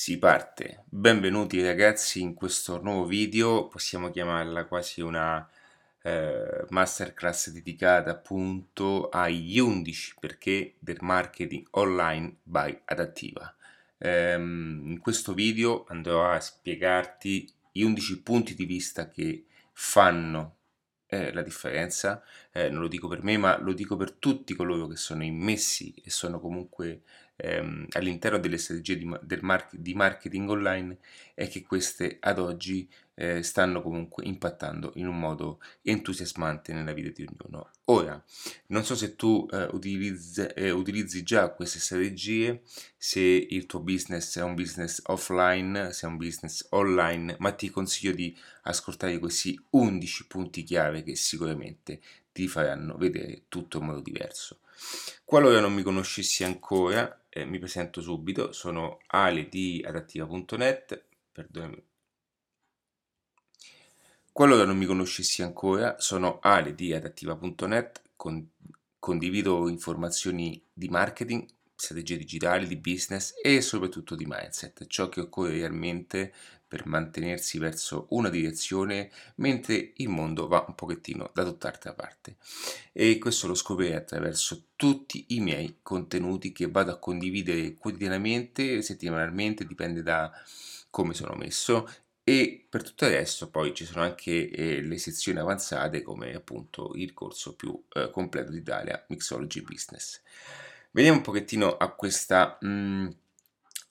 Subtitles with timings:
[0.00, 0.84] Si parte.
[0.88, 5.46] Benvenuti ragazzi in questo nuovo video, possiamo chiamarla quasi una
[6.00, 13.54] eh, masterclass dedicata appunto agli 11 perché del marketing online by Adattiva.
[13.98, 20.56] Ehm, in questo video andrò a spiegarti gli 11 punti di vista che fanno
[21.08, 22.22] eh, la differenza,
[22.52, 25.92] eh, non lo dico per me, ma lo dico per tutti coloro che sono immessi
[26.02, 27.02] e sono comunque
[27.42, 30.98] ehm, all'interno delle strategie di, del mar- di, marketing online
[31.34, 37.10] e che queste ad oggi eh, stanno comunque impattando in un modo entusiasmante nella vita
[37.10, 37.70] di ognuno.
[37.86, 38.22] Ora,
[38.68, 42.62] non so se tu eh, utilizzi, eh, utilizzi già queste strategie,
[42.96, 47.68] se il tuo business è un business offline, se è un business online, ma ti
[47.68, 52.00] consiglio di ascoltare questi 11 punti chiave che sicuramente
[52.32, 54.60] ti faranno vedere tutto in modo diverso.
[55.24, 61.82] Qualora non mi conoscessi ancora, eh, mi presento subito, sono Ale di adattiva.net, perdonami.
[64.32, 68.50] Qualora non mi conoscessi ancora, sono Ale di adattiva.net, con,
[68.98, 75.52] condivido informazioni di marketing, strategie digitali, di business e soprattutto di mindset, ciò che occorre
[75.52, 76.32] realmente
[76.70, 82.36] per mantenersi verso una direzione mentre il mondo va un pochettino da tutt'altra parte.
[82.92, 89.66] E questo lo scoprirei attraverso tutti i miei contenuti che vado a condividere quotidianamente, settimanalmente,
[89.66, 90.30] dipende da
[90.90, 91.88] come sono messo
[92.22, 96.92] e per tutto il resto poi ci sono anche eh, le sezioni avanzate come appunto
[96.94, 100.20] il corso più eh, completo d'Italia Mixology Business.
[100.92, 103.08] Veniamo un pochettino a questa, mh, mm,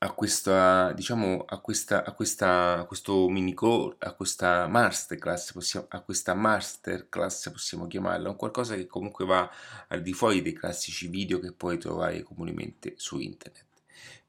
[0.01, 5.87] a questa, diciamo, a questa, a questa, a questo mini core, a questa masterclass, possiamo,
[5.89, 9.49] a questa masterclass possiamo chiamarla, un qualcosa che comunque va
[9.89, 13.65] al di fuori dei classici video che puoi trovare comunemente su internet.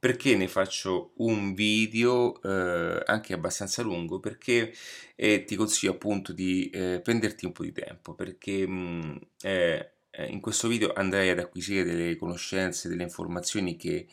[0.00, 4.18] Perché ne faccio un video eh, anche abbastanza lungo?
[4.18, 4.72] Perché
[5.14, 9.90] eh, ti consiglio appunto di eh, prenderti un po' di tempo, perché mh, mm, eh,
[10.10, 14.06] eh, in questo video andrei ad acquisire delle conoscenze, delle informazioni che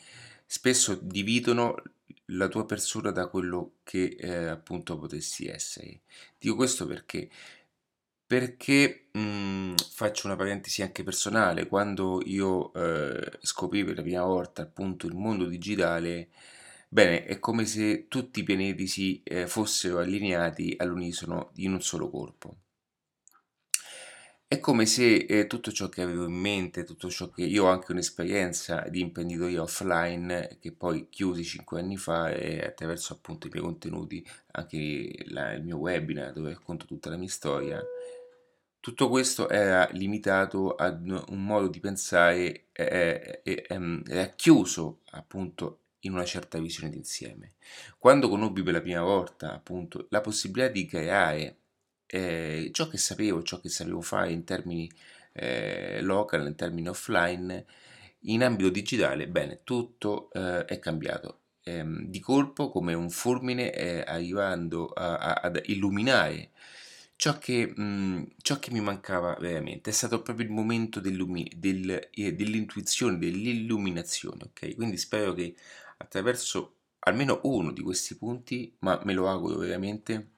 [0.48, 1.76] spesso dividono
[2.32, 6.00] la tua persona da quello che eh, appunto potessi essere.
[6.38, 7.28] Dico questo perché
[8.26, 14.24] perché mh, mhmm, faccio una parentesi anche personale, quando io eh, scoprì per la prima
[14.24, 16.28] volta appunto il mondo digitale,
[16.88, 22.10] bene, è come se tutti i pianeti si eh, fossero allineati all'unisono in un solo
[22.10, 22.56] colpo.
[24.50, 27.68] È come se eh, tutto ciò che avevo in mente, tutto ciò che io ho
[27.68, 33.50] anche un'esperienza di imprenditoria offline che poi chiusi cinque anni fa e attraverso appunto i
[33.50, 37.78] miei contenuti, anche la, il mio webinar dove racconto tutta la mia storia,
[38.80, 45.80] tutto questo era limitato ad un modo di pensare e eh, ehm, era chiuso appunto
[46.00, 47.56] in una certa visione d'insieme.
[47.98, 51.57] Quando conobbi per la prima volta appunto la possibilità di creare
[52.08, 54.90] eh, ciò che sapevo, ciò che sapevo fare in termini
[55.32, 57.64] eh, local, in termini offline,
[58.22, 61.40] in ambito digitale, bene, tutto eh, è cambiato.
[61.62, 66.50] Ehm, di colpo, come un fulmine, eh, arrivando a, a, ad illuminare
[67.16, 69.90] ciò che, mh, ciò che mi mancava veramente.
[69.90, 74.74] È stato proprio il momento del, eh, dell'intuizione, dell'illuminazione, ok?
[74.74, 75.54] Quindi spero che
[75.98, 80.37] attraverso almeno uno di questi punti, ma me lo auguro veramente,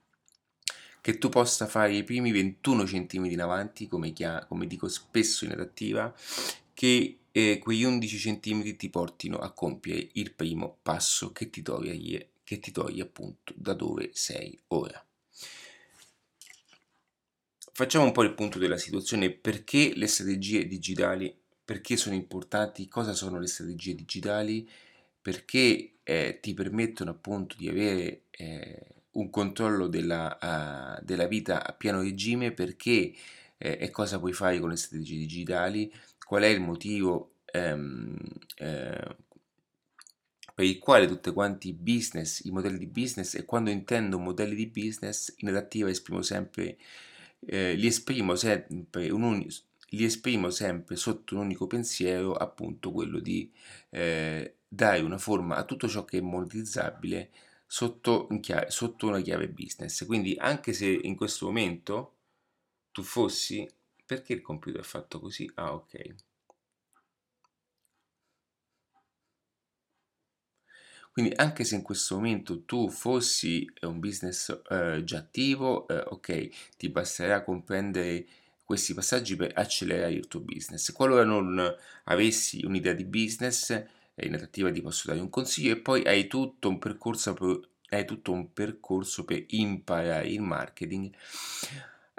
[1.01, 5.45] che tu possa fare i primi 21 cm in avanti, come, chia- come dico spesso
[5.45, 6.13] in adattiva,
[6.73, 12.29] che eh, quegli 11 cm ti portino a compiere il primo passo che ti toglie,
[12.43, 15.03] che ti toglie appunto da dove sei ora.
[17.73, 23.13] Facciamo un po' il punto della situazione, perché le strategie digitali, perché sono importanti, cosa
[23.13, 24.69] sono le strategie digitali,
[25.21, 30.37] perché eh, ti permettono appunto di avere eh, un controllo della,
[30.99, 33.13] uh, della vita a pieno regime perché
[33.57, 35.91] eh, e cosa puoi fare con le strategie digitali,
[36.25, 38.17] qual è il motivo ehm,
[38.55, 39.15] eh,
[40.53, 44.55] per il quale tutti quanti i business, i modelli di business e quando intendo modelli
[44.55, 46.77] di business in adattiva esprimo sempre,
[47.45, 49.53] eh, li esprimo sempre un unico
[49.93, 53.51] li esprimo sempre sotto un unico pensiero, appunto quello di
[53.89, 57.29] eh, dare una forma a tutto ciò che è monetizzabile
[57.73, 60.05] sotto, chiave, sotto una chiave business.
[60.05, 62.15] Quindi anche se in questo momento
[62.91, 63.65] tu fossi...
[64.05, 65.49] Perché il computer è fatto così?
[65.55, 66.15] Ah, ok.
[71.11, 76.49] Quindi anche se in questo momento tu fossi un business eh, già attivo, eh, ok,
[76.77, 78.25] ti basterà comprendere
[78.63, 80.91] questi passaggi per accelerare il tuo business.
[80.93, 81.59] Qualora non
[82.05, 83.83] avessi un'idea di business,
[84.15, 87.35] in adattiva ti posso dare un consiglio e poi hai tutto un percorso,
[87.89, 91.13] hai tutto un percorso per imparare il marketing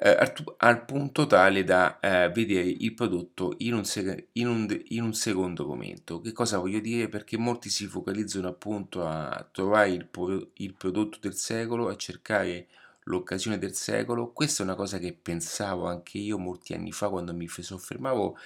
[0.05, 5.03] eh, al, punto tale da eh, vedere il prodotto in un, sec- in, un, in
[5.05, 6.21] un, secondo momento.
[6.21, 7.09] Che cosa voglio dire?
[7.09, 10.09] Perché molti si focalizzano appunto a trovare il,
[10.55, 12.67] il prodotto del secolo, a cercare
[13.05, 14.33] l'occasione del secolo.
[14.33, 18.37] Questa è una cosa che pensavo anche io molti anni fa quando mi soffermavo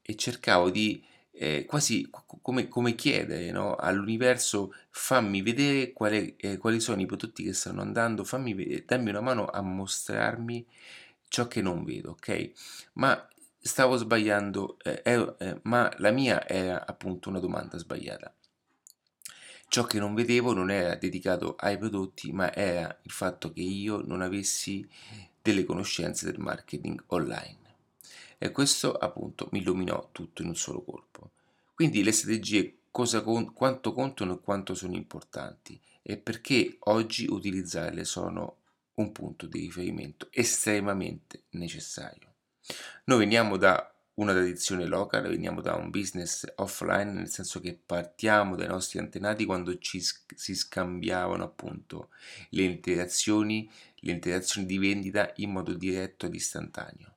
[0.00, 1.02] e cercavo di
[1.36, 7.42] eh, quasi come, come chiedere no, all'universo fammi vedere quale, eh, quali sono i prodotti
[7.42, 10.64] che stanno andando, fammi vedere, dammi una mano a mostrarmi
[11.28, 12.50] ciò che non vedo, ok?
[12.94, 13.28] Ma
[13.58, 18.32] stavo sbagliando, eh, eh ma la mia era appunto una domanda sbagliata.
[19.66, 24.02] Ciò che non vedevo non era dedicato ai prodotti, ma era il fatto che io
[24.04, 24.88] non avessi
[25.42, 27.63] delle conoscenze del marketing online.
[28.44, 31.30] E questo appunto mi illuminò tutto in un solo colpo.
[31.74, 38.58] Quindi le strategie cosa, quanto contano e quanto sono importanti e perché oggi utilizzarle sono
[38.96, 42.34] un punto di riferimento estremamente necessario.
[43.04, 48.56] Noi veniamo da una tradizione locale, veniamo da un business offline, nel senso che partiamo
[48.56, 52.10] dai nostri antenati quando ci, si scambiavano appunto
[52.50, 53.70] le interazioni,
[54.00, 57.13] le interazioni di vendita in modo diretto ed istantaneo.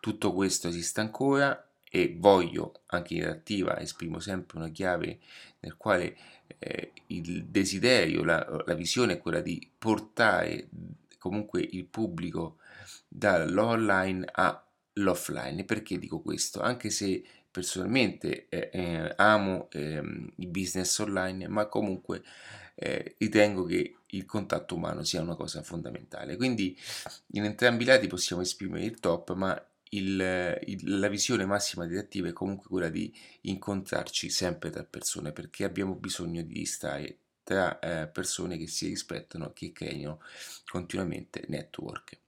[0.00, 5.18] Tutto questo esiste ancora e voglio, anche in attiva, esprimo sempre una chiave
[5.60, 6.16] nel quale
[6.58, 10.68] eh, il desiderio, la, la visione è quella di portare
[11.18, 12.58] comunque il pubblico
[13.08, 15.64] dall'online all'offline.
[15.64, 16.60] Perché dico questo?
[16.60, 20.02] Anche se personalmente eh, eh, amo eh,
[20.36, 22.22] il business online, ma comunque
[22.76, 26.36] eh, ritengo che il contatto umano sia una cosa fondamentale.
[26.36, 26.76] Quindi
[27.32, 32.28] in entrambi i lati possiamo esprimere il top, ma il, il, la visione massima direttiva
[32.28, 38.06] è comunque quella di incontrarci sempre tra persone perché abbiamo bisogno di stare tra eh,
[38.06, 40.20] persone che si rispettano che creino
[40.66, 42.18] continuamente network.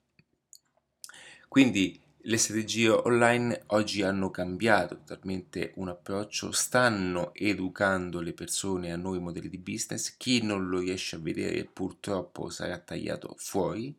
[1.47, 8.97] Quindi le strategie online oggi hanno cambiato totalmente un approccio, stanno educando le persone a
[8.97, 13.95] nuovi modelli di business, chi non lo riesce a vedere purtroppo sarà tagliato fuori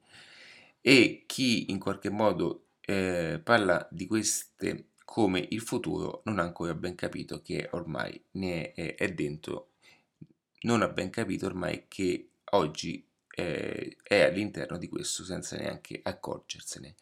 [0.81, 6.75] e chi in qualche modo eh, parla di queste come il futuro non ha ancora
[6.75, 9.71] ben capito che ormai ne è, è dentro,
[10.63, 13.05] non ha ben capito ormai che oggi
[13.37, 16.95] eh, è all'interno di questo senza neanche accorgersene.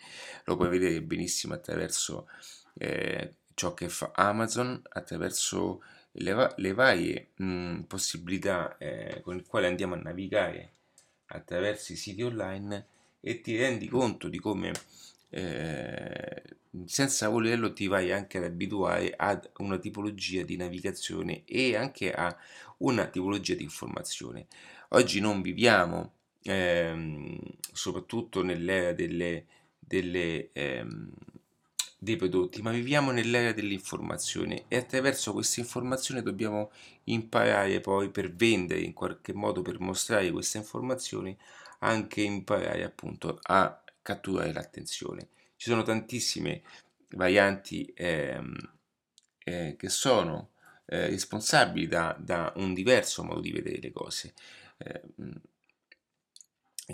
[0.44, 2.28] Lo puoi vedere benissimo attraverso
[2.74, 5.82] eh, ciò che fa Amazon, attraverso
[6.12, 10.72] le, le varie mh, possibilità eh, con le quali andiamo a navigare
[11.26, 12.86] attraverso i siti online
[13.20, 14.72] e ti rendi conto di come
[15.32, 16.42] eh,
[16.84, 22.34] senza volerlo ti vai anche ad abituare ad una tipologia di navigazione e anche a
[22.78, 24.46] una tipologia di informazione.
[24.90, 26.12] Oggi non viviamo,
[26.42, 27.38] ehm,
[27.72, 29.46] soprattutto nell'era delle,
[29.78, 31.10] delle, ehm,
[31.98, 36.70] dei prodotti, ma viviamo nell'era dell'informazione e attraverso questa informazione dobbiamo
[37.04, 41.36] imparare poi per vendere in qualche modo, per mostrare queste informazioni,
[41.80, 45.28] anche imparare appunto a catturare l'attenzione.
[45.56, 46.62] Ci sono tantissime
[47.10, 48.54] varianti ehm,
[49.44, 50.50] eh, che sono
[50.86, 54.34] eh, responsabili da, da, un diverso modo di vedere le cose.
[54.78, 55.02] Eh,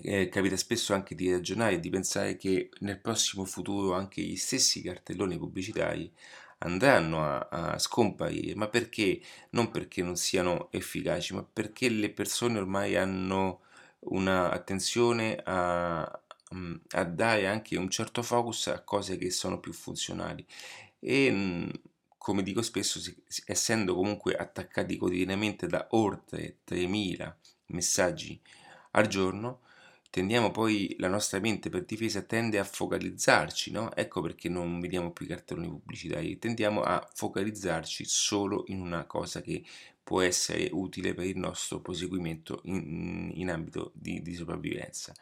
[0.02, 4.36] eh, capita spesso anche di ragionare e di pensare che nel prossimo futuro anche gli
[4.36, 6.12] stessi cartelloni pubblicitari
[6.58, 9.20] andranno a, a, scomparire, ma perché?
[9.50, 13.62] Non perché non siano efficaci, ma perché le persone ormai hanno
[14.00, 20.44] un'attenzione a, mh, a dare anche un certo focus a cose che sono più funzionali
[21.00, 21.72] e mh,
[22.18, 23.00] come dico spesso,
[23.46, 27.34] essendo comunque attaccati quotidianamente da oltre 3000
[27.66, 28.38] messaggi
[28.92, 29.60] al giorno,
[30.10, 33.94] tendiamo poi la nostra mente per difesa tende a focalizzarci, no?
[33.94, 39.64] Ecco perché non vediamo più cartelloni pubblicitari, tendiamo a focalizzarci solo in una cosa che
[40.02, 45.14] può essere utile per il nostro proseguimento in, in ambito di, di, sopravvivenza.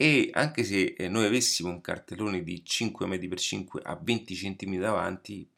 [0.00, 4.32] E anche se eh, noi avessimo un cartellone di 5 metri per 5 a 20
[4.32, 5.50] cm davanti,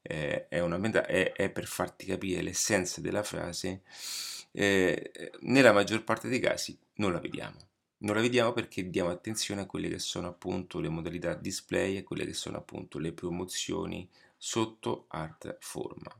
[0.00, 3.82] eh, è, una, è, è, per farti capire l'essenza della frase,
[4.52, 7.56] eh, nella maggior parte dei casi non la vediamo.
[7.98, 12.04] Non la vediamo perché diamo attenzione a quelle che sono appunto le modalità display e
[12.04, 16.16] quelle che sono appunto le promozioni sotto altra forma.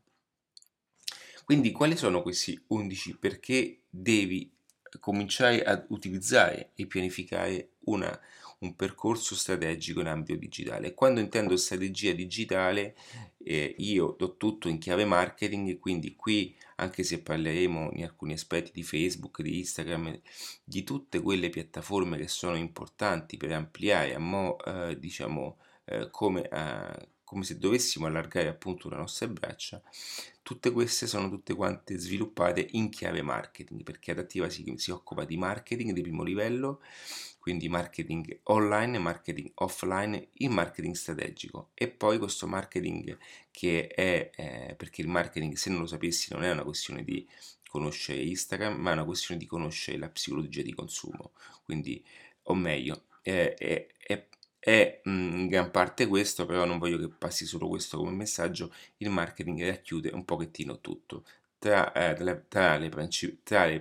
[1.45, 3.17] Quindi quali sono questi 11?
[3.17, 4.58] Perché devi
[5.01, 8.19] cominciare ad utilizzare e pianificare una,
[8.61, 10.95] un percorso strategico in ambito digitale.
[10.95, 12.97] Quando intendo strategia digitale
[13.45, 18.71] eh, io do tutto in chiave marketing, quindi qui anche se parleremo in alcuni aspetti
[18.73, 20.21] di Facebook, di Instagram,
[20.65, 26.49] di tutte quelle piattaforme che sono importanti per ampliare a mo, eh, diciamo, eh, come,
[26.49, 29.83] eh, come se dovessimo allargare appunto le nostre braccia,
[30.41, 35.37] tutte queste sono tutte quante sviluppate in chiave marketing, perché Adattiva si, si occupa di
[35.37, 36.81] marketing di primo livello,
[37.39, 41.69] quindi marketing online, marketing offline, il marketing strategico.
[41.75, 43.19] E poi questo marketing
[43.51, 47.29] che è, eh, perché il marketing se non lo sapessi non è una questione di
[47.69, 51.33] conoscere Instagram, ma è una questione di conoscere la psicologia di consumo,
[51.63, 52.03] quindi,
[52.45, 54.29] o meglio, è, è, è
[54.69, 59.09] è in gran parte questo, però non voglio che passi solo questo come messaggio, il
[59.09, 61.25] marketing racchiude un pochettino tutto.
[61.59, 62.45] Tra, eh, tra, le, le,
[63.43, 63.81] tra, le,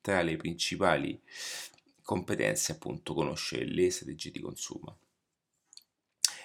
[0.00, 1.20] tra le principali
[2.02, 4.98] competenze appunto conoscere le strategie di consumo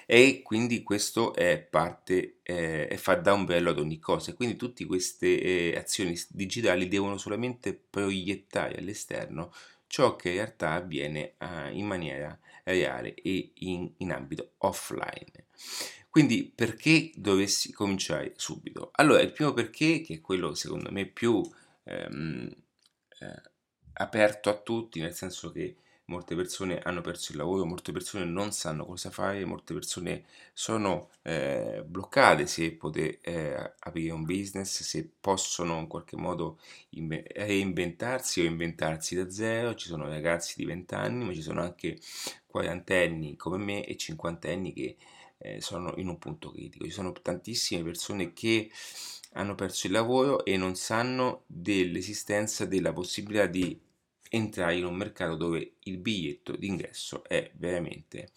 [0.05, 4.85] e quindi questo è parte eh, e fa da ombrello ad ogni cosa quindi tutte
[4.85, 9.53] queste eh, azioni digitali devono solamente proiettare all'esterno
[9.88, 15.47] ciò che in realtà avviene eh, in maniera reale e in, in ambito offline.
[16.09, 18.89] Quindi perché dovessi cominciare subito?
[18.95, 21.41] Allora, il primo perché, che è quello secondo me più
[21.83, 22.53] ehm,
[23.19, 23.41] eh,
[23.93, 25.77] aperto a tutti, nel senso che
[26.11, 31.09] molte persone hanno perso il lavoro, molte persone non sanno cosa fare, molte persone sono
[31.21, 38.41] eh, bloccate se poter eh, aprire un business, se possono in qualche modo inve- reinventarsi
[38.41, 39.73] o inventarsi da zero.
[39.73, 41.97] Ci sono ragazzi di 20 anni, ma ci sono anche
[42.45, 44.97] quarantenni come me e cinquantenni che
[45.37, 46.83] eh, sono in un punto critico.
[46.85, 48.69] Ci sono tantissime persone che
[49.33, 53.79] hanno perso il lavoro e non sanno dell'esistenza della possibilità di
[54.33, 58.31] entrare in un mercato dove il biglietto d'ingresso è veramente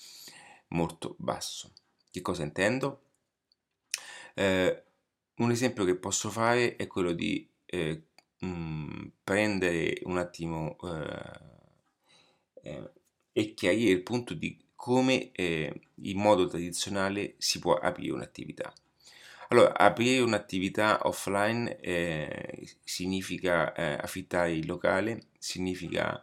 [0.68, 1.72] molto basso.
[2.10, 3.02] Che cosa intendo?
[4.34, 4.82] Eh,
[5.36, 8.06] un esempio che posso fare è quello di eh,
[8.40, 12.90] mh, mm, prendere un attimo eh, eh,
[13.32, 18.72] e chiarire il punto di come eh, in modo tradizionale si può aprire un'attività.
[19.48, 26.22] Allora, aprire un'attività offline eh, significa affittare il locale, significa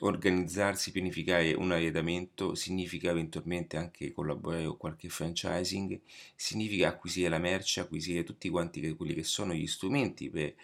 [0.00, 6.00] organizzarsi, pianificare un arredamento, significa eventualmente anche collaborare con qualche franchising,
[6.34, 10.54] significa acquisire la merce, acquisire tutti quanti quelli che sono gli strumenti per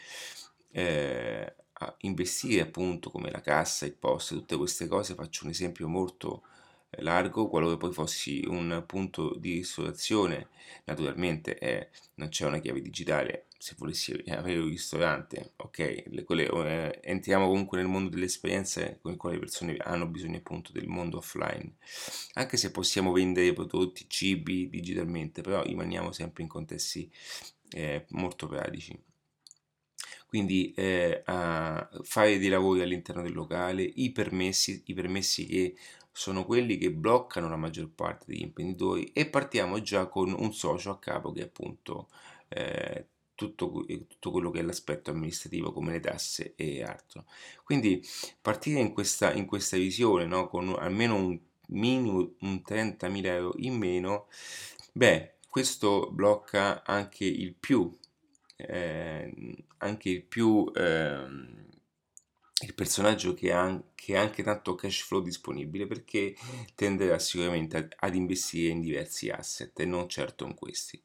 [0.72, 1.54] eh,
[1.98, 5.14] investire appunto come la cassa, il post, tutte queste cose.
[5.14, 6.44] Faccio un esempio molto
[7.00, 10.48] largo, qualora poi fossi un punto di ristorazione,
[10.84, 16.48] naturalmente eh, non c'è una chiave digitale, se volessi avere un ristorante, ok, le, quelle,
[16.48, 20.72] eh, entriamo comunque nel mondo delle esperienze con il quale le persone hanno bisogno appunto
[20.72, 21.74] del mondo offline,
[22.34, 27.12] anche se possiamo vendere prodotti, cibi digitalmente, però rimaniamo sempre in contesti
[27.72, 28.98] eh, molto pratici.
[30.26, 35.74] Quindi eh, fare dei lavori all'interno del locale, i permessi, i permessi che
[36.12, 40.90] sono quelli che bloccano la maggior parte degli imprenditori e partiamo già con un socio
[40.90, 42.08] a capo che appunto
[42.48, 43.06] eh,
[43.40, 47.24] tutto, tutto, quello che è l'aspetto amministrativo come le tasse e altro.
[47.64, 48.04] Quindi
[48.40, 53.78] partire in questa, in questa visione no, con almeno un minimo un 30.000 euro in
[53.78, 54.26] meno,
[54.92, 57.96] beh, questo blocca anche il più,
[58.56, 61.26] eh, anche il più eh,
[62.62, 66.34] il personaggio che ha, che ha, anche tanto cash flow disponibile perché
[66.74, 71.00] tenderà sicuramente ad investire in diversi asset e non certo in questi.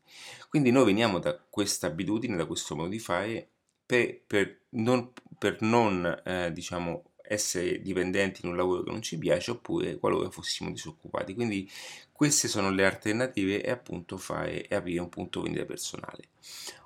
[0.50, 3.50] Quindi noi veniamo da questa abitudine, da questo modo di fare
[3.86, 9.18] per, per non, per non eh, diciamo, essere dipendenti in un lavoro che non ci
[9.18, 11.34] piace oppure qualora fossimo disoccupati.
[11.34, 11.70] Quindi
[12.12, 16.30] queste sono le alternative e appunto fare e aprire un punto vendita personale.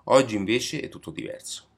[0.06, 1.69] Oggi invece è tutto diverso.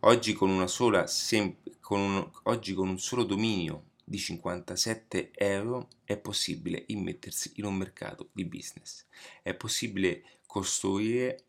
[0.00, 5.88] Oggi con, una sola sem- con un, oggi con un solo dominio di 57 euro
[6.04, 9.06] è possibile immettersi in un mercato di business.
[9.42, 11.44] È possibile costruire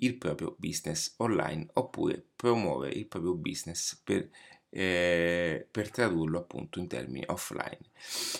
[0.00, 4.28] il proprio business online oppure promuovere il proprio business per,
[4.70, 7.90] eh, per tradurlo appunto in termini offline.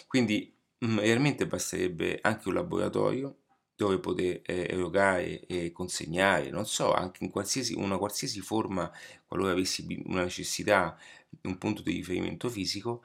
[0.07, 3.38] Quindi mh, mm, realmente basterebbe anche un laboratorio
[3.79, 8.91] dove poter eh, erogare e consegnare, non so, anche in qualsiasi, una qualsiasi forma,
[9.25, 10.99] qualora avessi una necessità,
[11.43, 13.03] un punto di riferimento fisico,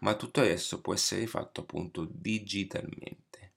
[0.00, 3.52] ma tutto resto può essere fatto appunto digitalmente.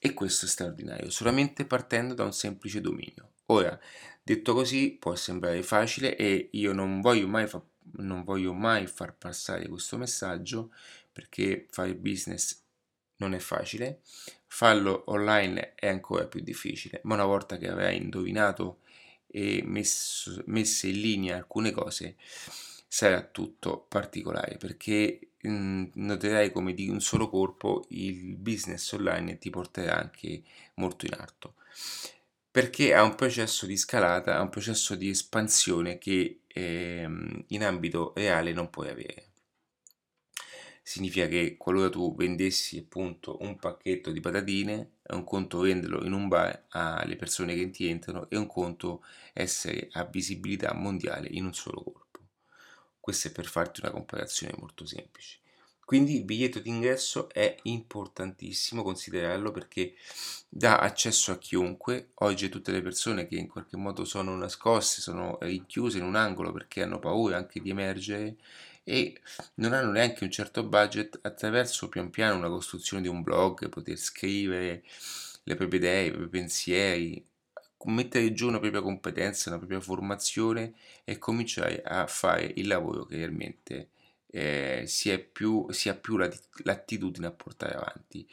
[0.00, 3.34] E questo è straordinario, solamente partendo da un semplice dominio.
[3.46, 3.78] Ora,
[4.24, 7.62] detto così, può sembrare facile e io non voglio mai, fa-
[7.98, 10.72] non voglio mai far passare questo messaggio
[11.12, 12.60] perché fare business
[13.18, 14.00] non è facile,
[14.46, 18.80] farlo online è ancora più difficile, ma una volta che avrai indovinato
[19.26, 22.16] e messo, messe in linea alcune cose,
[22.88, 29.38] sarà tutto particolare perché mh, mhmm, noterai come di un solo colpo il business online
[29.38, 30.42] ti porterà anche
[30.74, 31.54] molto in alto
[32.50, 38.12] perché ha un processo di scalata, ha un processo di espansione che ehm, in ambito
[38.16, 39.25] reale non puoi avere.
[40.88, 46.12] Significa che qualora tu vendessi appunto un pacchetto di patatine, è un conto venderlo in
[46.12, 49.02] un bar alle persone che ti entrano e un conto
[49.32, 52.20] essere a visibilità mondiale in un solo colpo.
[53.00, 55.40] Questo è per farti una comparazione molto semplice.
[55.84, 59.94] Quindi il biglietto d'ingresso è importantissimo considerarlo perché
[60.48, 62.10] dà accesso a chiunque.
[62.14, 66.52] Oggi tutte le persone che in qualche modo sono nascoste, sono rinchiuse in un angolo
[66.52, 68.36] perché hanno paura anche di emergere
[68.88, 69.20] e
[69.54, 73.96] non hanno neanche un certo budget attraverso pian piano una costruzione di un blog, poter
[73.96, 74.84] scrivere
[75.42, 77.26] le proprie idee, i propri pensieri,
[77.86, 83.16] mettere giù una propria competenza, una propria formazione e cominciare a fare il lavoro che
[83.16, 83.88] realmente
[84.28, 88.24] eh, si, è più, si ha più l'attitudine a portare avanti.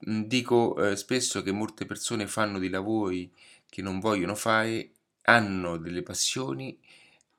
[0.00, 3.32] Dico eh, spesso che molte persone fanno dei lavori
[3.68, 4.90] che non vogliono fare,
[5.22, 6.76] hanno delle passioni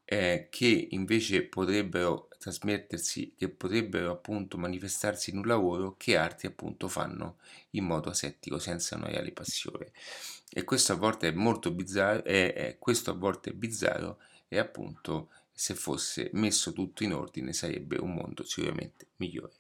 [0.06, 6.88] eh, che invece potrebbero trasmettersi, che potrebbero appunto manifestarsi in un lavoro che altri appunto
[6.88, 7.38] fanno
[7.72, 9.92] in modo asettico, senza una reale passione.
[10.50, 14.60] E questo a volte è molto bizzarro, e, e questo a volte è bizzarro e
[14.60, 19.54] appunto se fosse messo tutto in ordine sarebbe un mondo sicuramente migliore.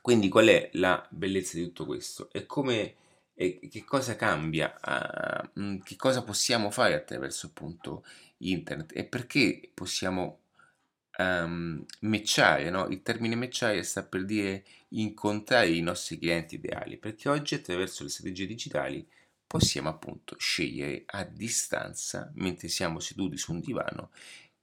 [0.00, 2.30] Quindi qual è la bellezza di tutto questo?
[2.32, 2.94] E come
[3.40, 4.74] e che cosa cambia?
[5.54, 8.04] Uh, che cosa possiamo fare attraverso appunto
[8.38, 10.40] internet e perché possiamo
[11.18, 12.86] um, matchare, no?
[12.88, 18.10] Il termine matchare sta per dire incontrare i nostri clienti ideali, perché oggi attraverso le
[18.10, 19.06] strategie digitali
[19.46, 24.10] possiamo appunto scegliere a distanza, mentre siamo seduti su un divano,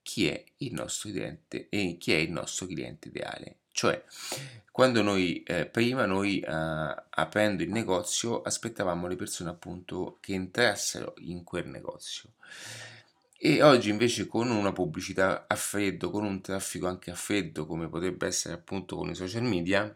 [0.01, 3.57] chi è il nostro cliente e chi è il nostro cliente ideale.
[3.71, 4.01] Cioè,
[4.71, 11.15] quando noi eh, prima noi eh, aprendo il negozio aspettavamo le persone appunto che entrassero
[11.17, 12.33] in quel negozio.
[13.47, 17.87] E oggi invece con una pubblicità a freddo, con un traffico anche a freddo, come
[17.87, 19.95] potrebbe essere appunto con i social media,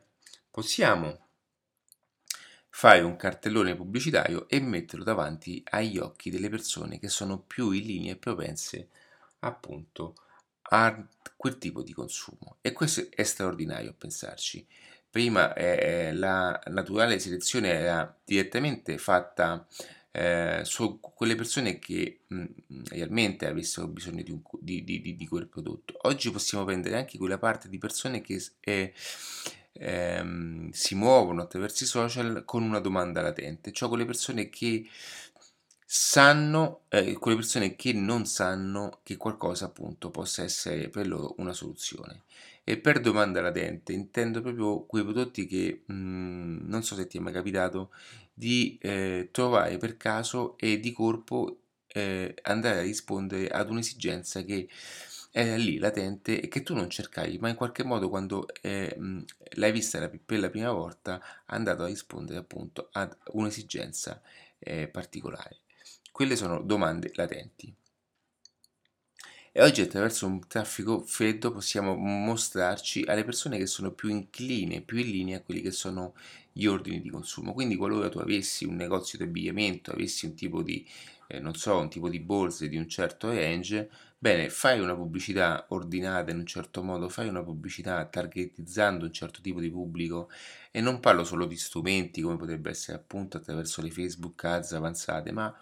[0.52, 1.30] possiamo
[2.70, 7.86] fare un cartellone pubblicitario e metterlo davanti agli occhi delle persone che sono più in
[7.86, 8.90] linea e propense
[9.40, 10.14] appunto
[10.70, 11.04] a
[11.36, 12.58] quel tipo di consumo.
[12.62, 14.64] E questo è straordinario a pensarci.
[15.10, 19.66] Prima eh, la naturale selezione era direttamente fatta
[20.12, 22.46] eh, su quelle persone che mh,
[22.90, 25.98] realmente avessero bisogno di, un, di, di, di, quel prodotto.
[26.04, 28.94] Oggi possiamo prendere anche quella parte di persone che eh,
[29.74, 34.88] ehm, si muovono attraverso i social con una domanda latente, cioè quelle persone che
[35.86, 41.54] sanno, eh, quelle persone che non sanno che qualcosa appunto possa essere per loro una
[41.54, 42.24] soluzione.
[42.70, 47.18] E per domanda latente intendo proprio quei prodotti che mh, mm, non so se ti
[47.18, 47.90] è mai capitato
[48.32, 54.70] di eh, trovare per caso e di colpo eh, andare a rispondere ad un'esigenza che
[55.32, 58.96] era lì latente e che tu non cercavi, ma in qualche modo quando eh,
[59.54, 64.22] l'hai vista per la prima volta è andato a rispondere appunto ad un'esigenza
[64.60, 65.62] eh, particolare.
[66.12, 67.79] Quelle sono domande latenti.
[69.52, 74.98] E oggi attraverso un traffico freddo possiamo mostrarci alle persone che sono più incline, più
[74.98, 76.14] in linea a quelli che sono
[76.52, 77.54] gli ordini di consumo.
[77.54, 80.86] Quindi qualora tu avessi un negozio di abbigliamento, avessi un tipo di,
[81.28, 83.90] eh, non so, un tipo di borse di un certo range,
[84.22, 89.40] Bene, fai una pubblicità ordinata in un certo modo, fai una pubblicità targetizzando un certo
[89.40, 90.30] tipo di pubblico
[90.72, 95.32] e non parlo solo di strumenti come potrebbe essere appunto attraverso le Facebook ads avanzate,
[95.32, 95.58] ma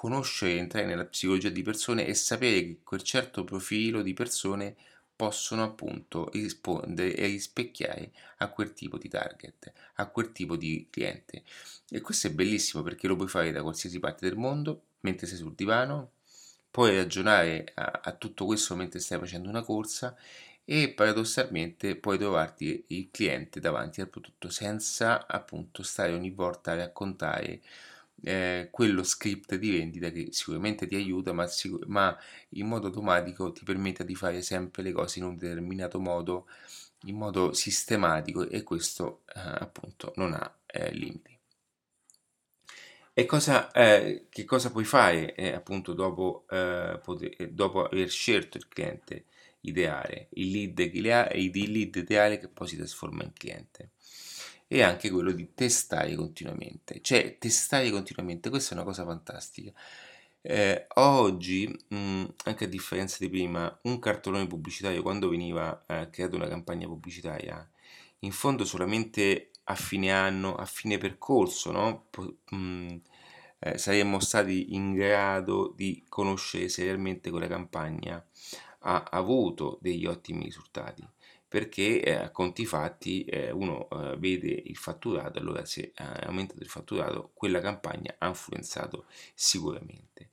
[0.00, 4.74] conoscere, entrare nella psicologia di persone e sapere che quel certo profilo di persone
[5.14, 11.42] possono appunto rispondere e rispecchiare a quel tipo di target, a quel tipo di cliente.
[11.90, 15.36] E questo è bellissimo perché lo puoi fare da qualsiasi parte del mondo, mentre sei
[15.36, 16.12] sul divano,
[16.70, 20.16] puoi ragionare a, a tutto questo mentre stai facendo una corsa
[20.64, 26.76] e paradossalmente puoi trovarti il cliente davanti al prodotto senza appunto stare ogni volta a
[26.76, 27.60] raccontare
[28.22, 32.16] eh, quello script di vendita che sicuramente ti aiuta ma, sicur- ma,
[32.50, 36.46] in modo automatico ti permette di fare sempre le cose in un determinato modo
[37.04, 41.40] in modo sistematico e questo eh, appunto non ha eh, limiti
[43.12, 46.98] e cosa, eh, che cosa puoi fare eh, appunto dopo, eh,
[47.36, 49.26] eh, dopo aver scelto il cliente
[49.60, 53.90] ideale, il lead, il lead ideale che poi si trasforma in cliente?
[54.72, 57.00] E anche quello di testare continuamente.
[57.02, 59.72] Cioè, testare continuamente, questa è una cosa fantastica.
[60.42, 66.36] Eh, oggi, mh, anche a differenza di prima, un cartolone pubblicitario quando veniva eh, creata
[66.36, 67.68] una campagna pubblicitaria,
[68.20, 72.06] in fondo solamente a fine anno, a fine percorso, no?
[72.10, 72.96] Po- mh,
[73.58, 78.24] eh, saremmo stati in grado di conoscere se realmente quella campagna
[78.82, 81.06] ha avuto degli ottimi risultati
[81.50, 86.62] perché eh, a conti fatti eh, uno eh, vede il fatturato, allora se è aumentato
[86.62, 90.30] il fatturato, quella campagna ha influenzato sicuramente.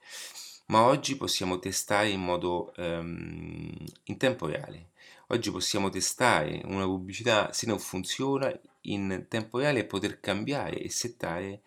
[0.68, 4.92] Ma oggi possiamo testare in modo ehm, in tempo reale.
[5.30, 8.52] Oggi possiamo testare una pubblicità se non funziona
[8.82, 11.62] in tempo reale e poter cambiare e settare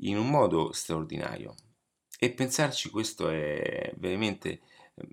[0.00, 1.54] in un modo straordinario.
[2.18, 4.62] E pensarci questo è veramente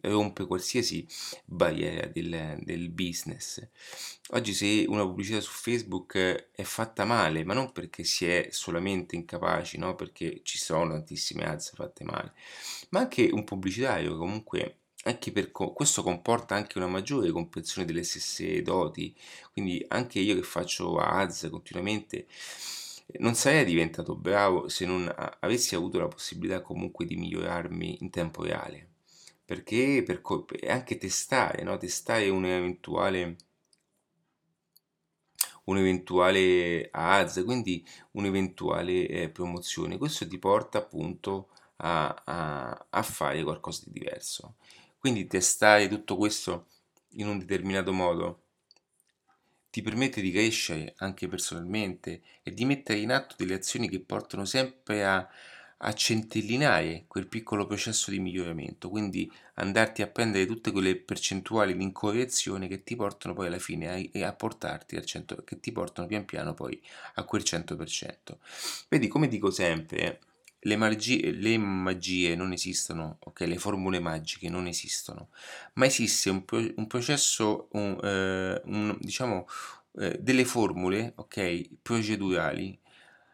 [0.01, 1.05] rompe qualsiasi
[1.45, 3.65] barriera del, del, business.
[4.31, 9.15] Oggi se una pubblicità su Facebook è fatta male, ma non perché si è solamente
[9.15, 9.95] incapaci, no?
[9.95, 12.33] perché ci sono tantissime ads fatte male,
[12.89, 18.03] ma anche un pubblicitario comunque anche per co- questo comporta anche una maggiore comprensione delle
[18.03, 19.15] stesse doti,
[19.53, 22.27] quindi anche io che faccio ads continuamente
[23.19, 28.43] non sarei diventato bravo se non avessi avuto la possibilità comunque di migliorarmi in tempo
[28.43, 28.95] reale
[29.47, 30.21] perché per
[30.67, 31.77] anche testare, no?
[31.77, 33.37] testare un'eventuale
[35.63, 39.97] un'eventuale ads, quindi un'eventuale eh, promozione.
[39.97, 44.55] Questo ti porta appunto a, a, a, fare qualcosa di diverso.
[44.97, 46.67] Quindi testare tutto questo
[47.11, 48.41] in un determinato modo
[49.69, 54.43] ti permette di crescere anche personalmente e di mettere in atto delle azioni che portano
[54.43, 55.25] sempre a,
[55.79, 61.83] a centellinare quel piccolo processo di miglioramento, quindi andarti a prendere tutte quelle percentuali di
[61.83, 66.07] incorrezione che ti portano poi alla fine a, a portarti al 100, che ti portano
[66.07, 66.81] pian piano poi
[67.15, 68.15] a quel 100%.
[68.89, 70.19] Vedi, come dico sempre,
[70.59, 73.41] le magie, le magie non esistono, ok?
[73.41, 75.29] Le formule magiche non esistono,
[75.73, 76.43] ma esiste un,
[76.75, 79.47] un processo, un, eh, un, diciamo,
[79.99, 81.69] eh, delle formule, ok?
[81.83, 82.77] Procedurali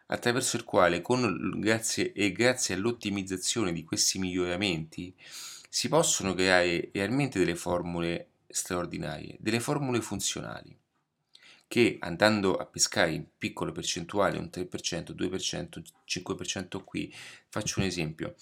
[0.06, 5.14] attraverso il quale, con, grazie, e grazie all'ottimizzazione di questi miglioramenti,
[5.68, 10.76] si possono creare realmente delle formule straordinarie, delle formule funzionali,
[11.66, 17.12] che andando a pescare in piccole percentuali, un 3%, 2%, 5% qui,
[17.48, 18.36] faccio un esempio,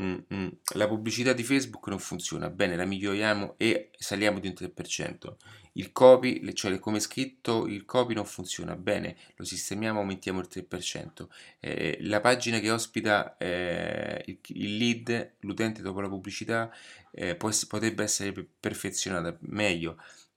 [0.00, 4.54] mm, mm, la pubblicità di Facebook non funziona, bene, la miglioriamo e saliamo di un
[4.54, 5.34] 3%,
[5.76, 11.26] il copy, cioè come scritto, il copy non funziona bene, lo sistemiamo, aumentiamo il 3%.
[11.60, 16.70] Eh, la pagina che ospita eh, il, lead, l'utente dopo la pubblicità,
[17.10, 19.96] eh, potrebbe essere perfezionata meglio.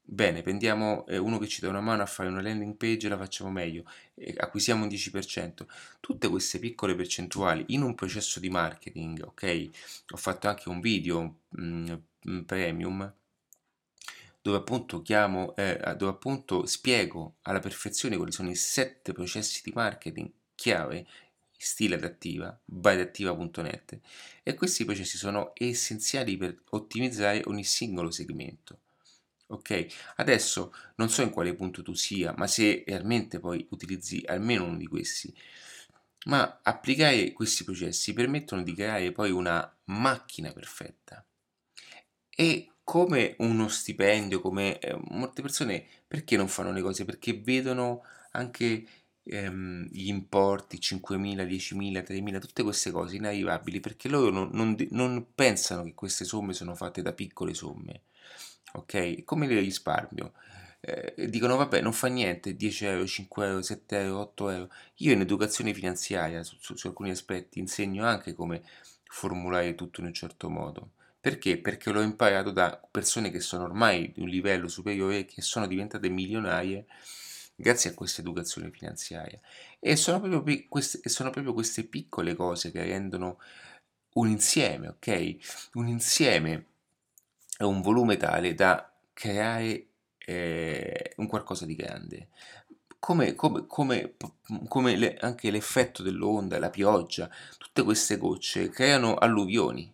[0.09, 3.09] Bene, prendiamo eh, uno che ci dà una mano a fare una landing page e
[3.09, 3.83] la facciamo meglio,
[4.37, 5.65] acquisiamo un 10%.
[5.99, 9.69] Tutte queste piccole percentuali in un processo di marketing, ok?
[10.11, 11.93] Ho fatto anche un video mh,
[12.29, 13.13] mm, premium
[14.41, 19.73] dove appunto, chiamo, eh, dove appunto spiego alla perfezione quali sono i sette processi di
[19.75, 21.05] marketing chiave
[21.57, 23.99] stile adattiva, bydattiva.net
[24.41, 28.79] e questi processi sono essenziali per ottimizzare ogni singolo segmento.
[29.49, 34.65] Ok, adesso non so in quale punto tu sia, ma se realmente poi utilizzi almeno
[34.65, 35.33] uno di questi,
[36.25, 41.25] ma applicare questi processi permettono di creare poi una macchina perfetta.
[42.29, 47.05] E come uno stipendio, come eh, molte persone perché non fanno le cose?
[47.05, 48.85] Perché vedono anche
[49.23, 55.27] ehm, gli importi 5.000, 10.000, 3.000, tutte queste cose inarrivabili perché loro non, non, non,
[55.35, 58.03] pensano che queste somme sono fatte da piccole somme,
[58.77, 59.23] ok?
[59.23, 60.33] Come il risparmio.
[60.79, 65.11] Eh, dicono vabbè non fa niente 10 euro, 5 euro, 7 euro, 8 euro io
[65.11, 68.61] in educazione finanziaria su, su, su alcuni aspetti insegno anche come
[69.05, 70.91] formulare tutto in un certo modo
[71.27, 71.57] perché?
[71.57, 76.07] Perché l'ho imparato da persone che sono ormai di un livello superiore che sono diventate
[76.09, 76.85] milionarie
[77.53, 79.37] grazie a questa educazione finanziaria.
[79.79, 83.39] E sono proprio, queste, sono proprio queste piccole cose che rendono
[84.13, 85.69] un insieme, ok?
[85.73, 86.65] Un insieme
[87.57, 92.29] è un volume tale da creare eh, un qualcosa di grande.
[92.99, 94.15] Come, come, come,
[94.67, 99.91] come le, anche l'effetto dell'onda, la pioggia, tutte queste gocce creano alluvioni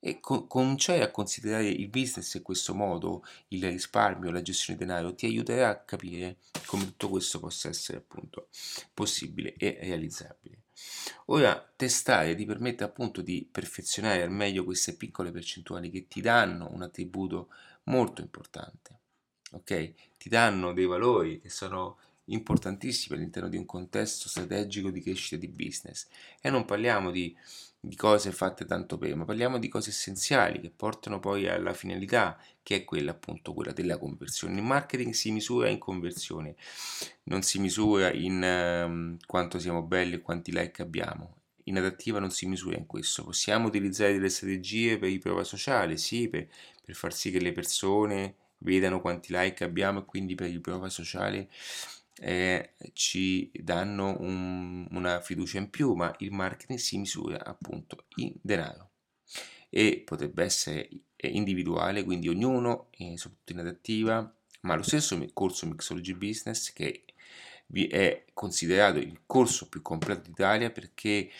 [0.00, 4.88] e co- cominciare a considerare il business in questo modo, il risparmio, la gestione del
[4.88, 8.48] denaro, ti aiuterà a capire come tutto questo possa essere appunto
[8.92, 10.61] possibile e realizzabile.
[11.26, 16.68] Ora, testare ti permette appunto di perfezionare al meglio queste piccole percentuali che ti danno
[16.72, 17.48] un attributo
[17.84, 18.98] molto importante,
[19.52, 19.92] ok?
[20.18, 25.48] Ti danno dei valori che sono importantissimi all'interno di un contesto strategico di crescita di
[25.48, 26.06] business.
[26.40, 27.36] E non parliamo di,
[27.84, 32.38] di cose fatte tanto per, ma parliamo di cose essenziali che portano poi alla finalità,
[32.62, 34.54] che è quella appunto quella della conversione.
[34.54, 36.54] Il marketing si misura in conversione,
[37.24, 42.30] non si misura in uh, quanto siamo belli e quanti like abbiamo in adattiva non
[42.30, 43.24] si misura in questo.
[43.24, 46.48] Possiamo utilizzare delle strategie per i prova sociale, sì, per,
[46.84, 50.88] per far sì che le persone vedano quanti like abbiamo e quindi per il prova
[50.88, 51.48] sociale
[52.16, 58.34] eh, ci danno un, una fiducia in più, ma il marketing si misura appunto in
[58.40, 58.90] denaro
[59.70, 66.14] e potrebbe essere individuale, quindi ognuno, eh, soprattutto in adattiva, ma lo stesso corso Mixology
[66.14, 67.04] Business che
[67.88, 71.30] è considerato il corso più completo d'Italia perché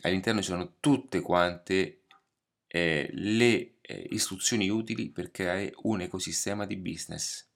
[0.00, 2.02] all'interno ci sono tutte quante
[2.66, 7.48] eh, le eh, istruzioni utili per creare un ecosistema di business.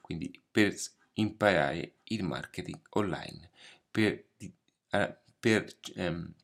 [0.00, 0.74] Quindi per
[1.20, 3.50] imparare il marketing online,
[3.90, 4.24] per,
[4.90, 6.34] eh, per, ehm,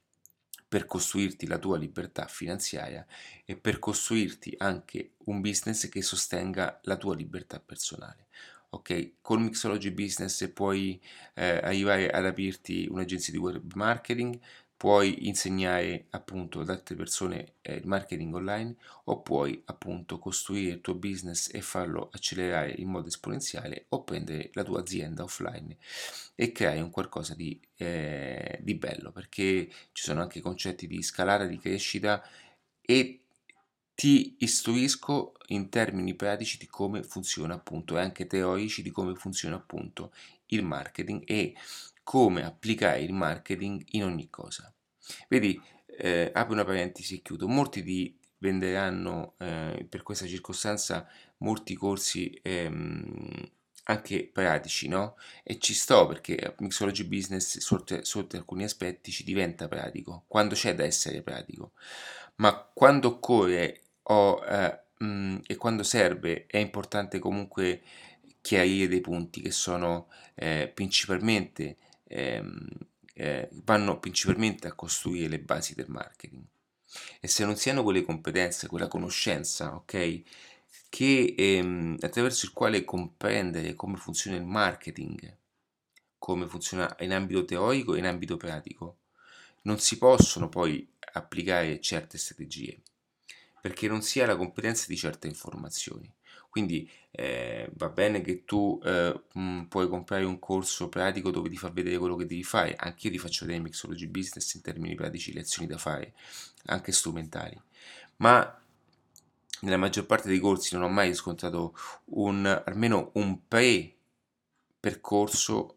[0.69, 3.07] per costruirti la tua libertà finanziaria
[3.45, 8.27] e per costruirti anche un business che sostenga la tua libertà personale
[8.77, 9.13] ok?
[9.21, 11.01] Con Mixology Business puoi
[11.35, 14.39] eh, arrivare ad aprirti un'agenzia di web marketing,
[14.77, 20.81] puoi insegnare appunto ad altre persone eh, il marketing online o puoi appunto costruire il
[20.83, 25.77] tuo business e farlo accelerare in modo esponenziale o prendere la tua azienda offline
[26.35, 29.13] e creare un qualcosa di, eh, di bello.
[29.13, 32.23] Perché ci sono anche concetti di scalare, di crescita
[32.83, 33.23] e
[33.95, 39.57] ti istruisco in termini pratici di come funziona appunto e anche teorici di come funziona
[39.57, 40.13] appunto
[40.49, 41.55] il marketing e
[42.07, 44.73] come applicare il marketing in ogni cosa.
[45.27, 45.61] Vedi,
[45.99, 52.39] eh, apro una parentesi e chiudo, molti ti venderanno eh, per questa circostanza molti corsi
[52.43, 53.51] ehm,
[53.87, 55.17] anche pratici, no?
[55.43, 60.77] E ci sto perché Mixology Business sotto, sotto alcuni aspetti ci diventa pratico, quando c'è
[60.77, 61.73] da essere pratico,
[62.37, 67.83] ma quando occorre o, eh, mh, mm, e quando serve è importante comunque
[68.41, 72.69] chiarire dei punti che sono eh, principalmente ehm,
[73.15, 76.45] eh, vanno principalmente a costruire le basi del marketing
[77.21, 80.23] e se non si hanno quelle competenze, quella conoscenza, ok,
[80.89, 85.37] che ehm, attraverso il quale comprendere come funziona il marketing,
[86.19, 88.99] come funziona in ambito teorico e in ambito pratico,
[89.63, 92.81] non si possono poi applicare certe strategie
[93.61, 96.16] perché non si ha la competenza di certe informazioni.
[96.57, 101.51] Quindi eh, va bene che tu eh, mh, mm, puoi comprare un corso pratico dove
[101.51, 104.63] ti fa vedere quello che devi fare, anche io ti faccio vedere Mixology Business in
[104.63, 106.15] termini pratici, lezioni da fare,
[106.69, 107.61] anche strumentali,
[108.17, 108.59] ma
[109.61, 115.77] nella maggior parte dei corsi non ho mai riscontrato un, almeno un pre-percorso,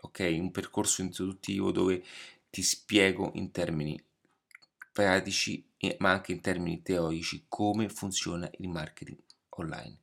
[0.00, 2.04] ok, un percorso introduttivo dove
[2.50, 4.00] ti spiego in termini
[4.92, 5.66] pratici
[5.98, 9.18] ma anche in termini teorici come funziona il marketing
[9.60, 9.99] online,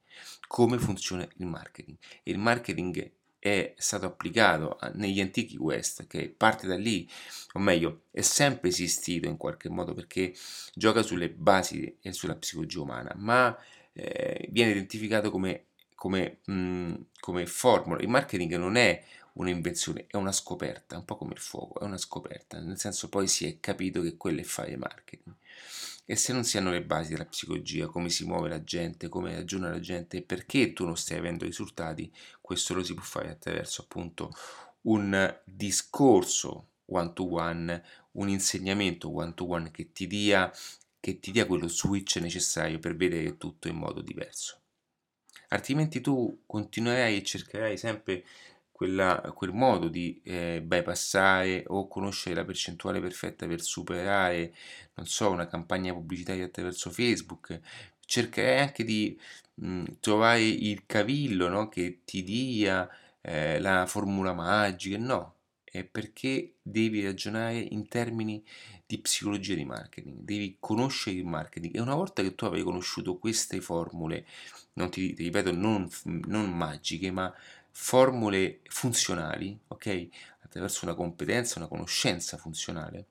[0.47, 1.97] come funziona il marketing.
[2.23, 7.07] Il marketing è stato applicato negli antichi West, che parte da lì,
[7.53, 10.33] o meglio, è sempre esistito in qualche modo perché
[10.73, 13.57] gioca sulle basi e sulla psicologia umana, ma
[13.93, 18.01] eh, viene identificato come, come, mh, come formula.
[18.01, 19.03] Il marketing non è
[19.33, 23.27] un'invenzione, è una scoperta, un po' come il fuoco, è una scoperta, nel senso poi
[23.27, 25.35] si è capito che quello è fare marketing.
[26.09, 29.35] E se non si hanno le basi della psicologia, come si muove la gente, come
[29.35, 33.81] ragiona la gente perché tu non stai avendo risultati, questo lo si può fare attraverso
[33.81, 34.31] appunto
[34.83, 40.49] un discorso one to one, un insegnamento one to one che ti dia,
[40.97, 44.61] che ti dia quello switch necessario per vedere tutto in modo diverso.
[45.49, 48.23] Altrimenti tu continuerai e cercherai sempre
[48.77, 54.53] quella, quel modo di eh, bypassare o conoscere la percentuale perfetta per superare,
[54.93, 57.59] non so, una campagna pubblicitaria attraverso Facebook,
[58.05, 59.19] cercherai anche di
[59.55, 61.69] mh, trovare il cavillo no?
[61.69, 62.87] che ti dia
[63.21, 68.43] eh, la formula magica, no, è perché devi ragionare in termini
[68.85, 73.17] di psicologia di marketing, devi conoscere il marketing e una volta che tu avrai conosciuto
[73.17, 74.25] queste formule,
[74.73, 75.89] non ti, ti ripeto, non,
[76.27, 77.33] non magiche, ma
[77.79, 80.07] formule funzionali, ok?
[80.39, 83.05] Attraverso una competenza, una conoscenza funzionale,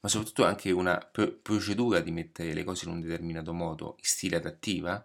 [0.00, 0.98] ma soprattutto anche una
[1.42, 5.04] procedura di mettere le cose in un determinato modo, in stile adattiva,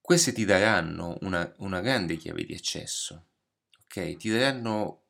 [0.00, 3.26] queste ti daranno una, una grande chiave di accesso,
[3.84, 4.16] ok?
[4.16, 5.02] Ti daranno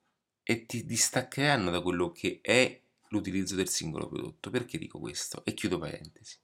[0.43, 4.51] e ti distaccheranno da quello che è l'utilizzo del singolo prodotto.
[4.51, 5.45] Perché dico questo?
[5.45, 6.37] E chiudo parentesi.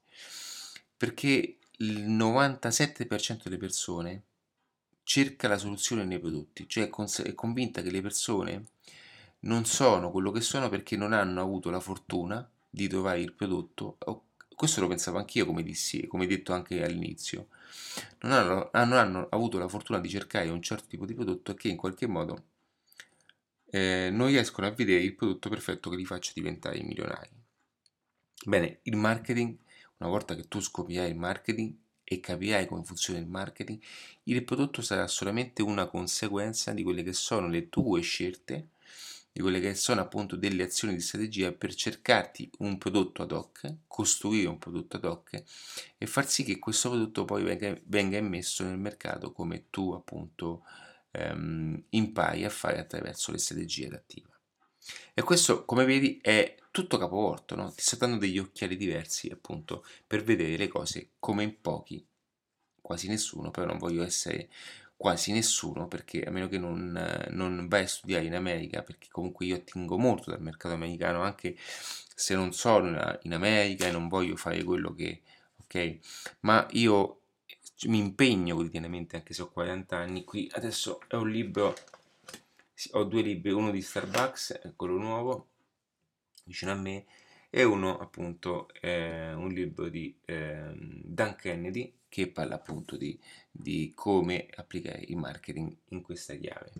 [0.95, 4.23] Perché il 97% delle persone
[5.11, 8.67] cerca la soluzione nei prodotti, cioè è convinta che le persone
[9.39, 13.97] non sono quello che sono perché non hanno avuto la fortuna di trovare il prodotto,
[14.55, 17.49] questo lo pensavo anch'io come dissi, come detto anche all'inizio,
[18.21, 21.67] non hanno, non hanno avuto la fortuna di cercare un certo tipo di prodotto che
[21.67, 22.43] in qualche modo
[23.69, 27.29] eh, non riescono a vedere il prodotto perfetto che li faccia diventare milionari.
[28.45, 29.57] Bene, il marketing,
[29.97, 31.73] una volta che tu scoprirai il marketing
[32.11, 33.79] e capirai come funziona il marketing,
[34.23, 38.71] il prodotto sarà solamente una conseguenza di quelle che sono le tue scelte,
[39.31, 43.75] di quelle che sono appunto delle azioni di strategia per cercarti un prodotto ad hoc,
[43.87, 45.41] costruire un prodotto ad hoc
[45.97, 50.63] e far sì che questo prodotto poi venga, venga immesso nel mercato come tu appunto
[51.11, 54.30] ehm, impari a fare attraverso le strategie adattive.
[55.13, 57.71] E questo, come vedi, è tutto capovolto, no?
[57.71, 62.05] ti sta dando degli occhiali diversi appunto per vedere le cose come in pochi,
[62.81, 64.49] quasi nessuno, però non voglio essere
[64.95, 69.45] quasi nessuno perché a meno che non, non vai a studiare in America, perché comunque
[69.47, 74.35] io attingo molto dal mercato americano, anche se non sono in America e non voglio
[74.35, 75.21] fare quello che,
[75.63, 75.97] ok?
[76.41, 77.21] Ma io
[77.87, 81.73] mi impegno quotidianamente anche se ho 40 anni qui adesso è un libro
[82.91, 85.47] ho due libri uno di Starbucks quello nuovo
[86.45, 87.05] vicino a me
[87.49, 93.17] e uno appunto eh, un libro di eh, Dan Kennedy che parla appunto di,
[93.49, 96.71] di, come applicare il marketing in questa chiave.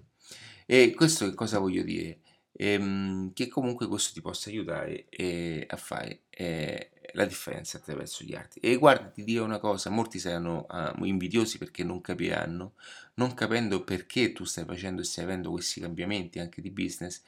[0.66, 2.20] E questo che cosa voglio dire?
[2.54, 8.34] Ehm, che comunque questo ti possa aiutare eh, a fare eh, la differenza attraverso gli
[8.36, 8.60] altri.
[8.62, 12.74] E guarda, ti dirò una cosa, molti saranno uh, invidiosi perché non capiranno,
[13.16, 17.22] non capendo perché tu stai facendo e stai avendo questi cambiamenti anche di business,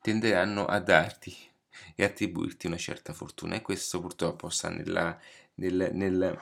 [0.00, 1.34] tenderanno a darti
[1.94, 3.56] e attribuirti una certa fortuna.
[3.56, 5.18] E questo purtroppo sta nella,
[5.54, 6.38] nel, nel,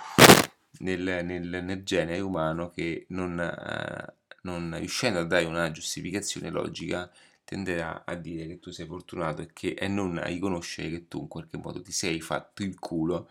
[0.79, 7.11] nel, nel, genere umano che non, uh, non riuscendo a dare una giustificazione logica
[7.51, 11.23] tenderà a dire che tu sei fortunato e, che, e non a riconoscere che tu
[11.23, 13.29] in qualche modo ti sei fatto il culo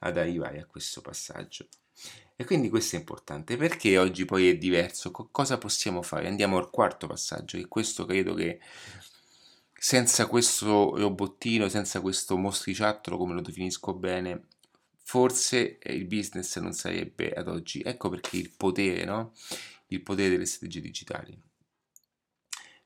[0.00, 1.66] ad arrivare a questo passaggio.
[2.36, 5.10] E quindi questo è importante perché oggi poi è diverso.
[5.10, 6.28] Co- cosa possiamo fare?
[6.28, 8.60] Andiamo al quarto passaggio, che questo credo che
[9.72, 14.48] senza questo robottino, senza questo mostriciattolo, come lo definisco bene,
[15.02, 17.80] forse il business non sarebbe ad oggi.
[17.80, 19.32] Ecco perché il potere, no?
[19.86, 21.52] Il potere delle strategie digitali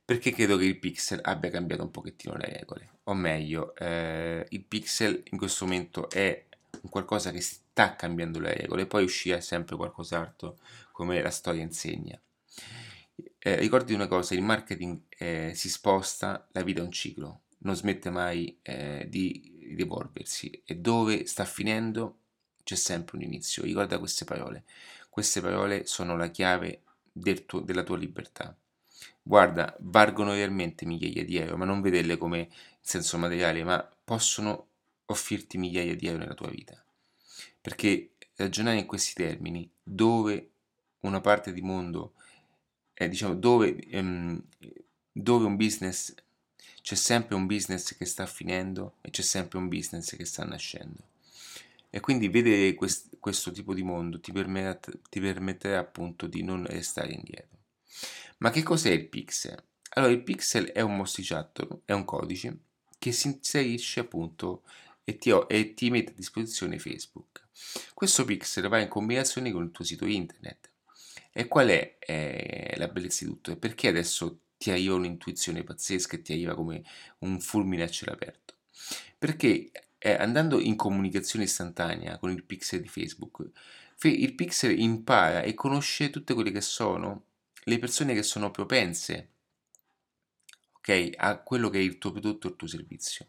[0.09, 4.65] perché credo che il Pixel abbia cambiato un pochettino le regole, o meglio, eh, il
[4.65, 6.47] Pixel in questo momento è
[6.89, 10.57] qualcosa che sta cambiando le regole, poi uscirà sempre qualcos'altro
[10.93, 12.19] come la storia insegna.
[13.39, 17.77] Eh, ricordi una cosa, il marketing eh, si sposta, la vita è un ciclo, non
[17.77, 22.21] smette mai eh, di, evolversi e dove sta finendo
[22.65, 23.63] c'è sempre un inizio.
[23.63, 24.65] Ricorda queste parole,
[25.11, 28.57] queste parole sono la chiave del tuo, della tua libertà
[29.23, 32.49] guarda, valgono realmente migliaia di euro, ma non vederle come in
[32.81, 34.67] senso materiale, ma possono
[35.07, 36.83] offrirti migliaia di euro nella tua vita.
[37.61, 40.51] Perché ragionare in questi termini, dove
[41.01, 42.15] una parte di mondo,
[42.95, 44.43] è, diciamo, dove, ehm,
[45.13, 46.15] dove un business,
[46.83, 51.07] c'è sempre un business che sta finendo e c'è sempre un business che sta nascendo.
[51.91, 56.67] E quindi vedere quest, questo tipo di mondo ti permetterà, ti permetterà appunto di non
[56.67, 57.57] restare indietro.
[58.39, 59.63] Ma che cos'è il pixel?
[59.91, 62.59] Allora, il pixel è un mostriciattolo, è un codice
[62.99, 64.63] che si inserisce appunto
[65.05, 67.47] e ti, e ti mette a disposizione Facebook.
[67.95, 70.71] Questo pixel va in combinazione con il tuo sito internet.
[71.33, 73.57] E qual è eh, la bellezza di tutto?
[73.57, 76.83] Perché adesso ti arriva un'intuizione pazzesca e ti arriva come
[77.19, 78.55] un fulmine a cielo aperto?
[79.17, 83.51] Perché eh, andando in comunicazione istantanea con il pixel di Facebook,
[84.03, 87.25] il pixel impara e conosce tutte quelle che sono
[87.69, 89.29] le persone che sono propense
[90.79, 93.29] okay, a quello che è il tuo prodotto o il tuo servizio.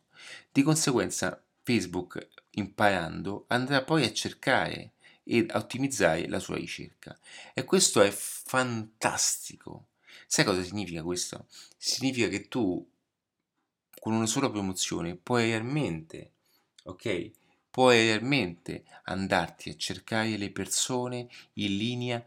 [0.52, 7.18] Di conseguenza Facebook imparando andrà poi a cercare e a ottimizzare la sua ricerca.
[7.54, 9.88] E questo è fantastico.
[10.26, 11.48] Sai cosa significa questo?
[11.78, 12.88] Significa che tu
[14.00, 16.32] con una sola promozione puoi realmente,
[16.84, 17.32] ok?
[17.70, 22.26] Puoi realmente andarti a cercare le persone in linea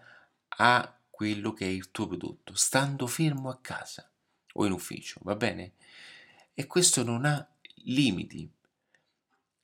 [0.49, 4.11] a quello che è il tuo prodotto, stando fermo a casa
[4.55, 5.75] o in ufficio, va bene?
[6.53, 7.49] E questo non ha
[7.85, 8.51] limiti,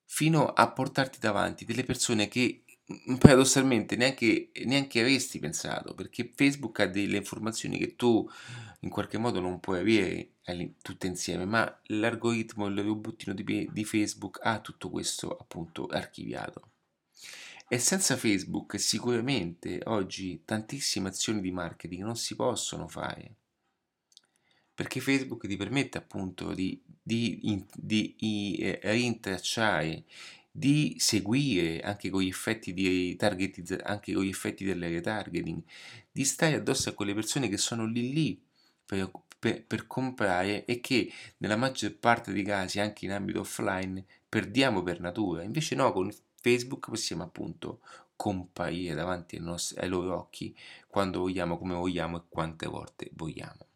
[0.05, 2.63] fino a portarti davanti delle persone che
[3.09, 8.31] mm, paradossalmente neanche, neanche avresti pensato, perché Facebook ha delle informazioni che tu
[8.83, 10.35] in qualche modo non puoi avere
[10.81, 16.71] tutte insieme, ma l'algoritmo, il robottino di, di Facebook ha tutto questo appunto archiviato.
[17.71, 23.35] E senza Facebook sicuramente oggi tantissime azioni di marketing non si possono fare.
[24.73, 27.39] Perché Facebook ti permette appunto di, di,
[27.75, 30.05] di, di eh, rintracciare,
[30.51, 35.63] di seguire anche con gli effetti di targetizzazione, anche con gli effetti del retargeting,
[36.11, 38.43] di stare addosso a quelle persone che sono lì lì
[38.87, 44.03] per, per, per comprare e che nella maggior parte dei casi, anche in ambito offline,
[44.27, 45.43] perdiamo per natura.
[45.43, 46.11] Invece no, con
[46.49, 47.81] Facebook possiamo appunto
[48.17, 50.57] comparire davanti ai, nostri, ai loro occhi
[50.89, 53.67] quando vogliamo, come vogliamo e quante volte vogliamo.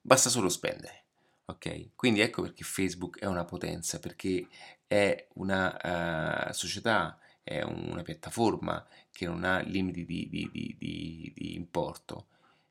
[0.00, 1.02] Basta solo spendere.
[1.46, 4.46] Ok, quindi ecco perché Facebook è una potenza, perché
[4.86, 11.54] è una uh, società, è una piattaforma che non ha limiti di, di, di, di,
[11.54, 12.28] importo,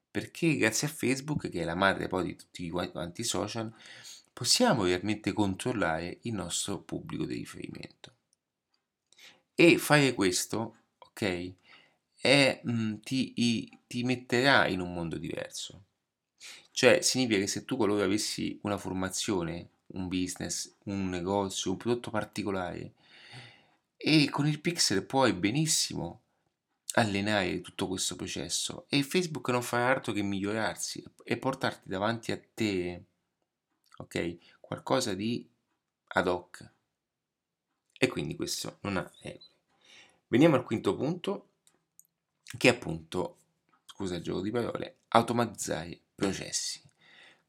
[0.09, 3.71] perché grazie a Facebook, che è la madre poi di tutti quanti i social,
[4.31, 8.12] possiamo realmente controllare il nostro pubblico di riferimento.
[9.55, 11.53] E fare questo, ok,
[12.19, 15.85] è, mh, mm, ti, i, ti metterà in un mondo diverso.
[16.71, 22.09] Cioè, significa che se tu qualora avessi una formazione, un business, un negozio, un prodotto
[22.09, 22.93] particolare,
[23.97, 26.21] e con il pixel puoi benissimo
[26.95, 32.41] allenare tutto questo processo e Facebook non farà altro che migliorarsi e portarti davanti a
[32.53, 33.03] te,
[33.97, 35.47] ok, qualcosa di
[36.15, 36.72] ad hoc.
[38.03, 39.45] E quindi questo non ha regole.
[40.27, 41.51] Veniamo al quinto punto,
[42.57, 43.37] che è appunto,
[43.85, 46.81] scusa il gioco di parole, automatizzare processi.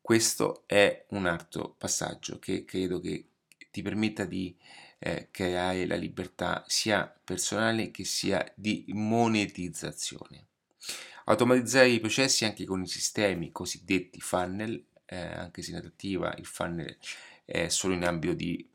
[0.00, 3.26] Questo è un altro passaggio che credo che
[3.72, 4.56] ti permetta di
[5.00, 10.46] eh, creare la libertà sia personale che sia di monetizzazione.
[11.24, 16.46] Automatizzare i processi anche con i sistemi cosiddetti funnel, eh, anche se in attiva il
[16.46, 16.96] funnel
[17.44, 18.70] è solo in ambito di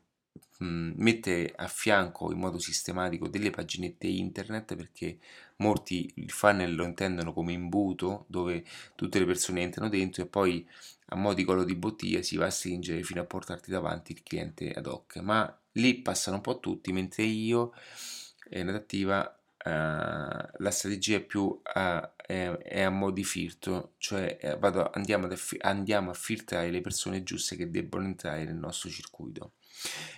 [0.60, 5.18] mh, mettere a fianco in modo sistematico delle paginette internet perché
[5.56, 10.66] molti il funnel lo intendono come imbuto dove tutte le persone entrano dentro e poi
[11.12, 14.22] a mo' di collo di bottiglia si va a stringere fino a portarti davanti il
[14.22, 17.72] cliente ad hoc ma lì passano un po' tutti mentre io
[18.50, 21.60] in adattiva Uh, la strategia è più uh,
[22.16, 26.80] è, è, a mo' di filtro, cioè eh, vado, andiamo, ad, andiamo, a filtrare le
[26.80, 29.52] persone giuste che debbono entrare nel nostro circuito.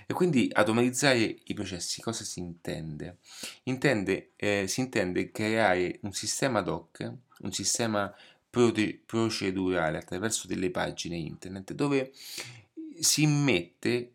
[0.07, 3.19] E quindi automatizzare i processi cosa si intende?
[3.65, 8.15] intende eh, si intende creare un sistema ad hoc, un sistema
[8.51, 12.13] procedurale attraverso delle pagine internet dove
[13.01, 14.13] si mette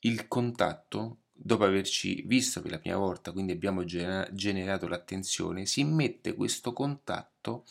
[0.00, 6.34] il contatto dopo averci visto per la prima volta, quindi abbiamo generato l'attenzione, si mette
[6.34, 7.66] questo contatto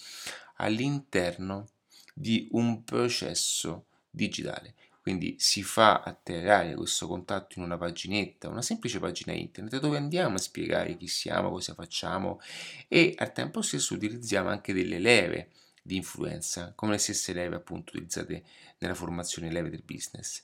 [0.57, 1.67] all'interno
[2.13, 4.75] di un processo digitale.
[5.03, 10.35] Quindi si fa atterrare questo contatto in una paginetta, una semplice pagina internet dove andiamo
[10.35, 12.39] a spiegare chi siamo, cosa facciamo
[12.87, 15.49] e al tempo stesso utilizziamo anche delle leve
[15.81, 18.45] di influenza, come le stesse leve appunto utilizzate
[18.77, 20.41] nella formazione leve del business.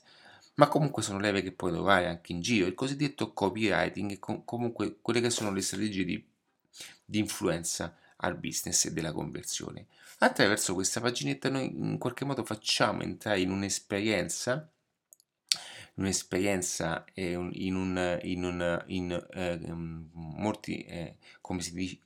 [0.56, 4.44] Ma comunque sono leve che puoi trovare anche in giro, il cosiddetto copywriting e com-
[4.44, 6.22] comunque quelle che sono le strategie di,
[7.02, 9.86] di influenza al business e della conversione.
[10.18, 14.70] Attraverso questa paginetta noi in qualche modo facciamo entrare in un'esperienza
[15.94, 19.58] un'esperienza eh, in, un, in, un, in eh,
[20.12, 21.98] molti, eh, come si dice,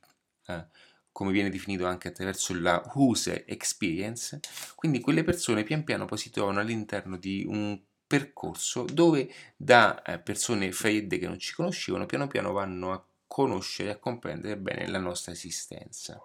[0.47, 0.65] eh,
[1.11, 4.39] come viene definito anche attraverso la user experience,
[4.75, 10.19] quindi quelle persone pian piano poi si trovano all'interno di un percorso dove da eh,
[10.19, 14.99] persone fredde che non ci conoscevano piano piano vanno a conoscere e comprendere bene la
[14.99, 16.21] nostra esistenza.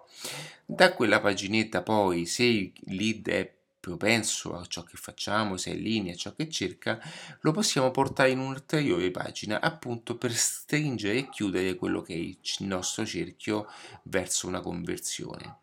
[0.65, 5.73] Da quella paginetta poi, se il lead è propenso a ciò che facciamo, se è
[5.73, 7.01] in linea a ciò che cerca,
[7.41, 12.37] lo possiamo portare in un'ulteriore pagina appunto per stringere e chiudere quello che è il
[12.59, 13.67] nostro cerchio
[14.03, 15.57] verso una conversione.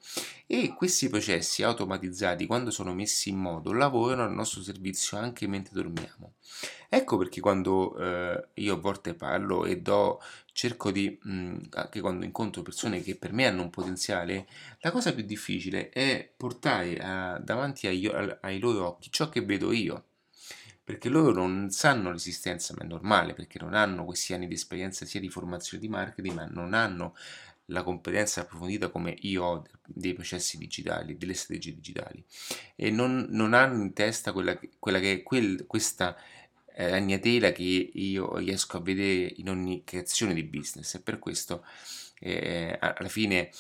[0.49, 5.75] E questi processi automatizzati, quando sono messi in modo, lavorano al nostro servizio anche mentre
[5.75, 6.33] dormiamo.
[6.91, 10.23] Ecco perché quando eh, io a volte parlo e do,
[10.53, 14.47] cerco di, mh, mm, anche quando incontro persone che per me hanno un potenziale,
[14.81, 18.07] la cosa più difficile è portare a, davanti ai,
[18.41, 20.05] ai loro occhi ciò che vedo io.
[20.83, 25.05] Perché loro non sanno l'esistenza, ma è normale, perché non hanno questi anni di esperienza
[25.05, 27.15] sia di formazione di marketing, ma non hanno
[27.71, 32.25] la competenza approfondita come io ho dei processi digitali, delle strategie digitali.
[32.75, 36.17] E non, non hanno in testa quella, quella che è quel, questa
[36.79, 41.65] eh, ragnatela che io riesco a vedere in ogni creazione di business e per questo
[42.21, 43.51] eh, alla fine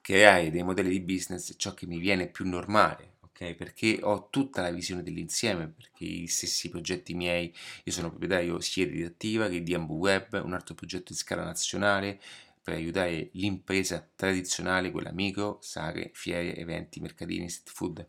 [0.00, 3.14] creare dei modelli di business è ciò che mi viene più normale?
[3.36, 7.54] Perché ho tutta la visione dell'insieme, perché i stessi progetti miei,
[7.84, 11.44] io sono proprietario sia di Attiva che di Ambu Web, un altro progetto di scala
[11.44, 12.18] nazionale
[12.62, 18.08] per aiutare l'impresa tradizionale, quella micro, sagre, fiere, eventi, mercatini, street food.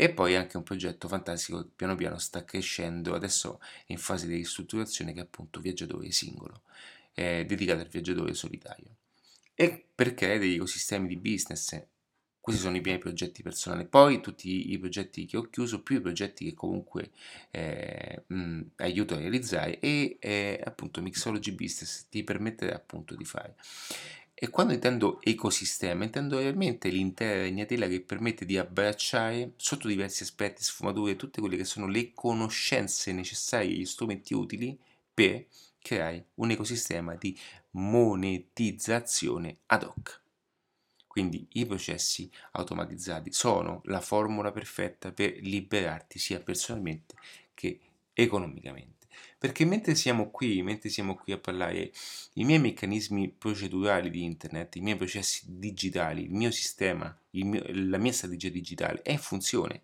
[0.00, 4.28] E poi anche un progetto fantastico che piano piano sta crescendo, adesso è in fase
[4.28, 6.62] di ristrutturazione, che è appunto Viaggiatore Singolo,
[7.14, 8.94] eh, dedicato al viaggiatore solitario.
[9.56, 11.82] E per creare degli ecosistemi di business
[12.48, 13.84] questi sono i miei progetti personali.
[13.84, 17.10] Poi tutti i progetti che ho chiuso, più i progetti che comunque
[17.50, 23.54] eh, mh, aiuto a realizzare e eh, appunto Mixology Business ti permette appunto di fare.
[24.40, 30.62] E quando intendo ecosistema, intendo realmente l'intera ragnatela che permette di abbracciare sotto diversi aspetti,
[30.62, 34.78] sfumature, tutte quelle che sono le conoscenze necessarie, gli strumenti utili
[35.12, 35.44] per
[35.80, 37.36] creare un ecosistema di
[37.72, 40.20] monetizzazione ad hoc.
[41.08, 47.16] Quindi i processi automatizzati sono la formula perfetta per liberarti sia personalmente
[47.54, 47.80] che
[48.12, 48.97] economicamente.
[49.38, 51.92] Perché mentre siamo qui, mentre siamo qui a parlare,
[52.34, 57.62] i miei meccanismi procedurali di internet, i miei processi digitali, il mio sistema, il mio,
[57.68, 59.82] la mia strategia digitale è in funzione.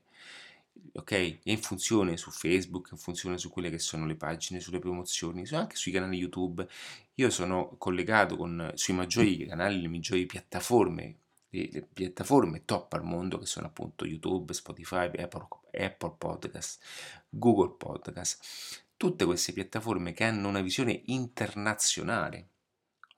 [0.95, 1.13] Ok?
[1.13, 4.81] È in funzione su Facebook, è in funzione su quelle che sono le pagine, sulle
[4.81, 6.67] promozioni, anche sui canali YouTube.
[7.15, 11.19] Io sono collegato con, sui maggiori canali, le maggiori piattaforme
[11.57, 16.83] le piattaforme top al mondo che sono appunto YouTube, Spotify, Apple, Apple Podcast,
[17.29, 22.49] Google Podcast, tutte queste piattaforme che hanno una visione internazionale.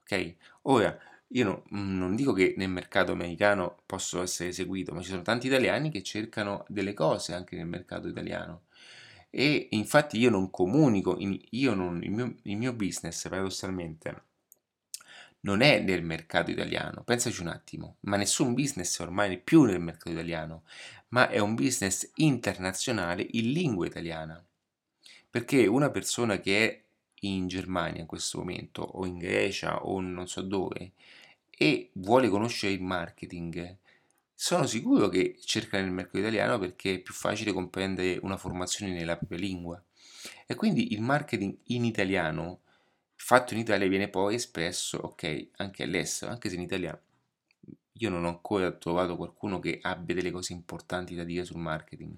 [0.03, 0.35] Ok?
[0.63, 0.97] Ora,
[1.29, 5.23] io no, mm, non dico che nel mercato americano posso essere seguito, ma ci sono
[5.23, 8.65] tanti italiani che cercano delle cose anche nel mercato italiano.
[9.31, 14.25] E infatti io non comunico, io non, il, mio, il mio business paradossalmente
[15.41, 19.81] non è nel mercato italiano, pensaci un attimo, ma nessun business ormai è più nel
[19.81, 20.65] mercato italiano,
[21.09, 24.45] ma è un business internazionale in lingua italiana.
[25.37, 26.83] Perché una persona che è
[27.27, 30.93] in Germania in questo momento, o in Grecia, o non so dove,
[31.51, 33.77] e vuole conoscere il marketing,
[34.33, 39.19] sono sicuro che cerca nel mercato italiano perché è più facile comprendere una formazione nella
[39.19, 39.85] propria lingua.
[40.47, 42.61] E quindi il marketing in italiano
[43.15, 46.99] fatto in Italia viene poi espresso, ok, anche all'estero, anche se in Italia
[47.93, 52.17] io non ho ancora trovato qualcuno che abbia delle cose importanti da dire sul marketing.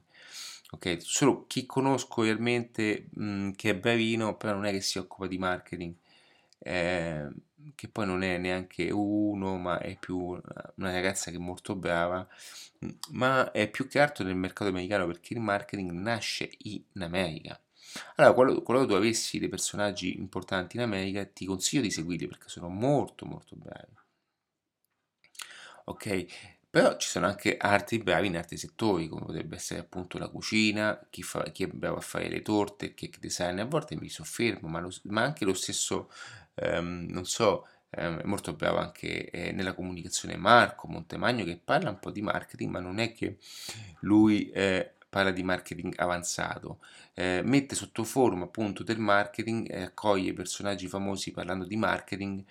[0.71, 4.99] Ok, solo chi conosco realmente mh, mm, che è bravino, però non è che si
[4.99, 5.95] occupa di marketing,
[6.59, 7.27] eh,
[7.75, 12.27] che poi non è neanche uno, ma è più una ragazza che è molto brava,
[13.13, 17.59] ma è più che altro nel mercato americano perché il marketing nasce in America.
[18.17, 22.69] Allora, qualora tu avessi dei personaggi importanti in America, ti consiglio di seguirli perché sono
[22.69, 23.97] molto molto bravi.
[25.87, 26.27] Ok?
[26.79, 31.05] Però ci sono anche altri bravi in altri settori, come potrebbe essere appunto la cucina,
[31.11, 34.09] chi, fa, chi è bravo a fare le torte, il cake design, a volte mi
[34.09, 36.09] soffermo, ma, lo, ma anche lo stesso,
[36.55, 37.67] um, non so,
[37.97, 42.23] um, è molto bravo anche eh, nella comunicazione Marco Montemagno che parla un po' di
[42.23, 43.39] marketing, ma non è che
[44.03, 46.79] lui eh, parla di marketing avanzato,
[47.15, 52.45] eh, mette sotto forma appunto del marketing, eh, accoglie personaggi famosi parlando di marketing,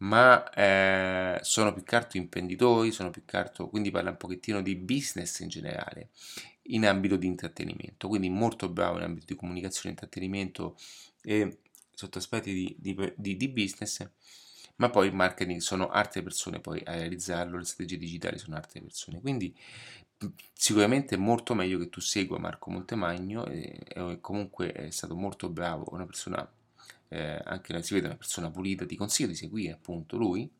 [0.00, 4.62] ma eh, sono più che altro imprenditori, sono più che altro, quindi parla un pochettino
[4.62, 6.10] di business in generale,
[6.64, 10.76] in ambito di intrattenimento, quindi molto bravo in ambito di comunicazione, intrattenimento
[11.22, 11.58] e
[11.94, 14.08] sotto aspetti di, di, di, di business
[14.80, 18.80] ma poi il marketing sono altre persone poi a realizzarlo, le strategie digitali sono altre
[18.80, 19.20] persone.
[19.20, 19.54] Quindi
[20.54, 25.50] sicuramente è molto meglio che tu segua Marco Montemagno e, e comunque è stato molto
[25.50, 26.50] bravo, una persona,
[27.10, 30.50] eh, anche si vede una persona pulita, ti consiglio di seguire appunto lui,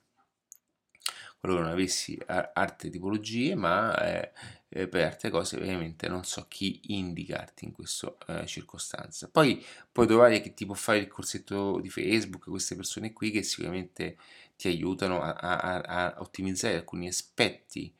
[1.38, 4.32] qualora non avessi altre tipologie, ma eh,
[4.68, 9.28] eh, per altre cose ovviamente non so chi indicarti in questa eh, circostanza.
[9.30, 13.42] Poi puoi trovare chi ti può fare il corsetto di Facebook, queste persone qui che
[13.42, 14.18] sicuramente
[14.56, 17.94] ti aiutano a, a, a ottimizzare alcuni aspetti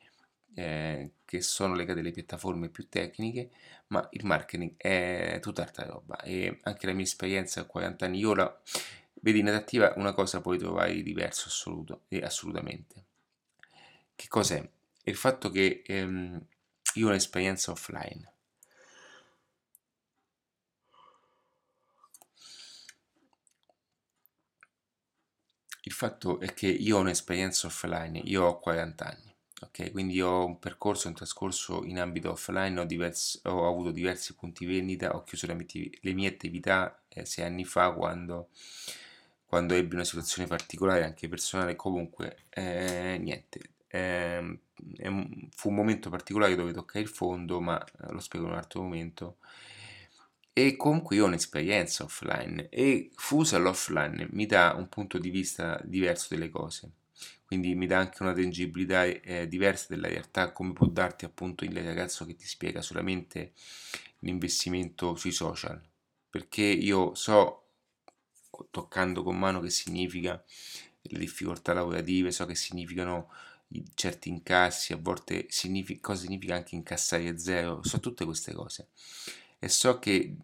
[0.55, 3.51] eh, che sono legate alle piattaforme più tecniche,
[3.87, 8.33] ma il marketing è tutt'altra roba e anche la mia esperienza a 40 anni, io
[8.33, 8.61] la
[9.21, 13.05] vedi in adattiva una cosa puoi trovare di diverso assoluto, e assolutamente.
[14.15, 14.67] Che cos'è?
[15.03, 16.45] Il fatto che ehm,
[16.95, 18.29] io ho un'esperienza offline.
[25.83, 29.30] Il fatto è che io ho un'esperienza offline, io ho 40 anni
[29.63, 34.33] Ok, quindi ho un percorso, un trascorso in ambito offline, ho, diversi, ho avuto diversi
[34.33, 38.49] punti vendita, ho chiuso le mie attività eh, sei anni fa quando,
[39.45, 44.59] quando, ebbi una situazione particolare, anche personale, comunque eh, niente, eh,
[45.51, 48.81] fu un momento particolare dove toccai il fondo, ma eh, lo spiego in un altro
[48.81, 49.37] momento.
[50.53, 55.79] E comunque io ho un'esperienza offline e fusa all'offline mi dà un punto di vista
[55.83, 56.91] diverso delle cose
[57.51, 61.75] quindi mi dà anche una tangibilità eh, diversa della realtà, come può darti appunto il
[61.83, 63.51] ragazzo che ti spiega solamente
[64.19, 65.81] l'investimento sui social,
[66.29, 67.65] perché io so,
[68.69, 70.41] toccando con mano, che significa
[71.01, 73.29] le difficoltà lavorative, so che significano
[73.95, 78.87] certi incassi, a volte significa, cosa significa anche incassare a zero, so tutte queste cose.
[79.59, 80.37] E so che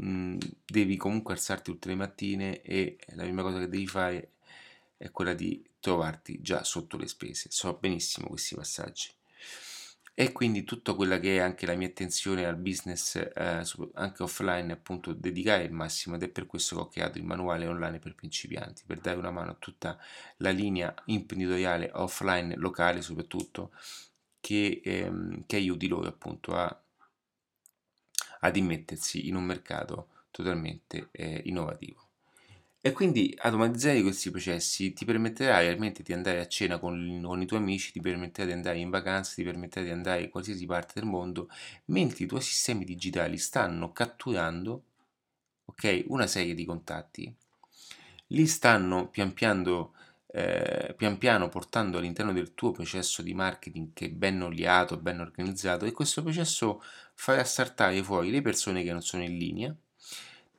[0.00, 4.30] mh, devi comunque alzarti tutte le mattine e la prima cosa che devi fare
[4.96, 7.48] è quella di trovarti già sotto le spese.
[7.50, 9.10] So benissimo questi passaggi.
[10.14, 13.64] E quindi tutta quella che è anche la mia attenzione al business, eh,
[13.94, 17.66] anche offline, appunto, dedicare il massimo ed è per questo che ho creato il manuale
[17.66, 19.98] online per principianti, per dare una mano a tutta
[20.38, 23.72] la linea imprenditoriale offline, locale soprattutto,
[24.40, 26.82] che, ehm, che aiuti loro appunto a,
[28.40, 32.01] ad immettersi in un mercato totalmente eh, innovativo.
[32.84, 37.46] E quindi automatizzare questi processi ti permetterà realmente di andare a cena con, con, i
[37.46, 40.94] tuoi amici, ti permetterà di andare in vacanza, ti permetterà di andare in qualsiasi parte
[40.98, 41.48] del mondo,
[41.86, 44.82] mentre i tuoi sistemi digitali stanno catturando
[45.66, 47.32] okay, una serie di contatti,
[48.28, 49.94] li stanno pian piano,
[50.26, 55.20] eh, pian piano portando all'interno del tuo processo di marketing che è ben oliato, ben
[55.20, 56.82] organizzato e questo processo
[57.14, 59.76] farà saltare fuori le persone che non sono in linea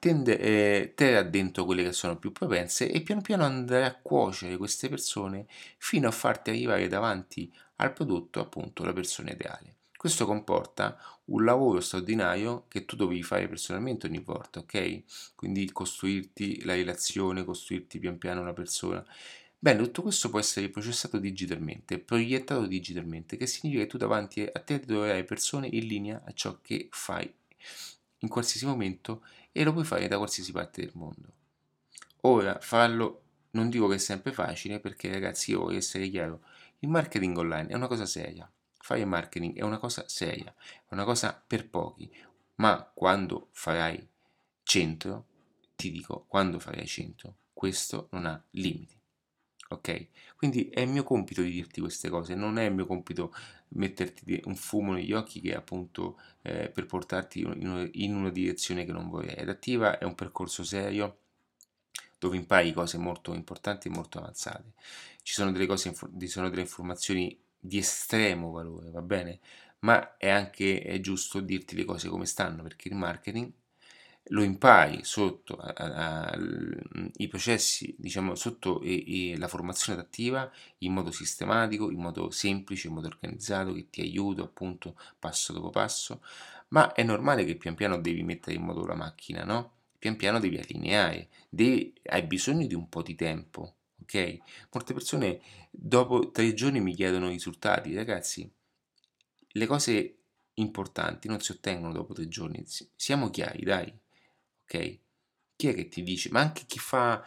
[0.03, 4.57] tende, eh, terrà dentro quelle che sono più propense e piano piano andrà a cuocere
[4.57, 5.45] queste persone
[5.77, 9.77] fino a farti arrivare davanti al prodotto appunto la persona ideale.
[9.95, 15.03] Questo comporta un lavoro straordinario che tu dovevi fare personalmente ogni volta, ok?
[15.35, 19.05] Quindi costruirti la relazione, costruirti pian piano una persona.
[19.57, 24.59] Bene, tutto questo può essere processato digitalmente, proiettato digitalmente, che significa che tu davanti a
[24.59, 27.33] te troverai persone in linea a ciò che fai
[28.19, 29.21] in qualsiasi momento
[29.53, 31.31] e lo puoi fare da qualsiasi parte del mondo.
[32.21, 36.41] Ora, farlo non dico che è sempre facile perché ragazzi, io voglio essere chiaro,
[36.79, 38.51] il marketing online è una cosa seria.
[38.77, 42.11] Fare marketing è una cosa seria, è una cosa per pochi,
[42.55, 44.05] ma quando farai
[44.63, 45.25] 100,
[45.75, 48.99] ti dico, quando farai 100, questo non ha limiti
[49.73, 50.07] ok?
[50.35, 53.33] Quindi è il mio compito di dirti queste cose, non è il mio compito
[53.73, 58.91] metterti un fumo negli occhi che è appunto eh, per portarti in, una direzione che
[58.91, 59.37] non vorrei.
[59.37, 61.17] Adattiva è un percorso serio
[62.17, 64.73] dove impari cose molto importanti e molto avanzate.
[65.21, 65.93] Ci sono delle cose,
[66.25, 69.39] sono delle informazioni di estremo valore, va bene?
[69.79, 73.51] Ma è anche è giusto dirti le cose come stanno, perché il marketing
[74.27, 75.59] lo impari sotto
[77.17, 80.49] i processi, diciamo, sotto e, e la formazione adattiva
[80.79, 85.69] in modo sistematico, in modo semplice, in modo organizzato, che ti aiuta appunto passo dopo
[85.69, 86.21] passo,
[86.69, 89.71] ma è normale che pian piano devi mettere in moto la macchina, no?
[89.99, 94.37] Pian piano devi allineare, devi, hai bisogno di un po' di tempo, ok?
[94.71, 98.49] Molte persone dopo tre giorni mi chiedono i risultati, ragazzi,
[99.55, 100.17] le cose
[100.55, 102.63] importanti non si ottengono dopo tre giorni,
[102.95, 104.01] siamo chiari, dai
[104.79, 106.29] Chi è che ti dice?
[106.31, 107.23] Ma anche chi fa,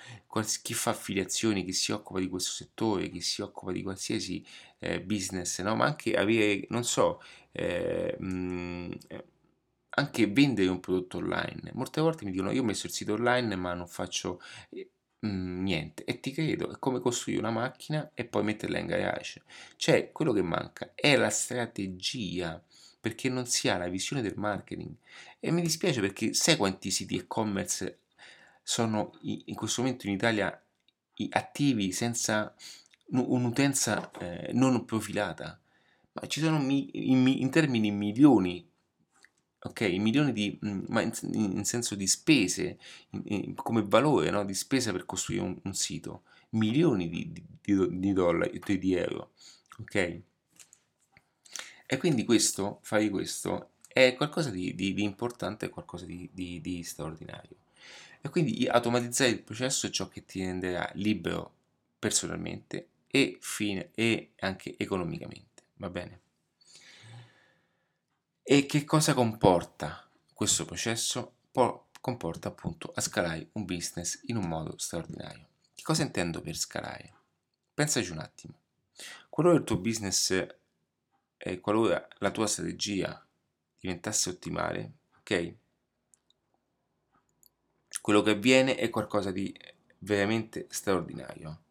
[0.62, 4.44] chi fa affiliazioni, chi si occupa di questo settore, chi si occupa di qualsiasi
[4.78, 5.74] eh, business, no?
[5.76, 7.20] Ma anche avere, non so,
[7.52, 8.92] eh, mh, mm,
[9.98, 11.70] anche vendere un prodotto online.
[11.74, 14.40] Molte volte mi dicono io ho messo il sito online ma non faccio
[14.70, 14.90] eh,
[15.26, 19.42] mm, niente e ti credo, è come costruire una macchina e poi metterla in garage.
[19.76, 22.62] Cioè, quello che manca è la strategia
[23.00, 24.94] perché non si ha la visione del marketing.
[25.46, 28.00] E mi dispiace perché sai quanti siti e-commerce
[28.64, 30.60] sono in questo momento in Italia
[31.30, 32.52] attivi senza
[33.10, 35.60] un'utenza eh, non profilata?
[36.14, 38.68] Ma ci sono mi, in, in, termini milioni,
[39.60, 39.82] ok?
[39.82, 42.80] Milioni di, mm, ma in, in senso di spese,
[43.10, 44.44] in, come valore no?
[44.44, 49.30] di spesa per costruire un, un sito, milioni di, di, di dollari, di euro,
[49.78, 50.20] ok?
[51.86, 57.56] E quindi questo, fare questo, è qualcosa di, di, di importante, qualcosa di, di, straordinario.
[58.20, 61.54] E quindi automatizzare il processo è ciò che ti renderà libero
[61.98, 65.62] personalmente e, fine, e anche economicamente.
[65.76, 66.20] Va bene?
[68.42, 71.32] E che cosa comporta questo processo?
[71.50, 75.46] Po- comporta appunto a scalare un business in un modo straordinario.
[75.74, 77.14] Che cosa intendo per scalare?
[77.72, 78.58] Pensaci un attimo.
[79.30, 80.46] Qualora il tuo business
[81.38, 83.25] e qualora la tua strategia
[83.86, 85.54] diventasse ottimale, ok?
[88.00, 89.56] Quello che avviene è qualcosa di
[89.98, 91.62] veramente straordinario.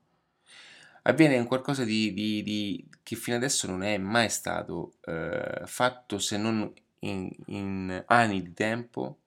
[1.04, 6.38] Avviene qualcosa di, di, di che fino adesso non è mai stato eh, fatto se
[6.38, 9.20] non in, in, anni di tempo,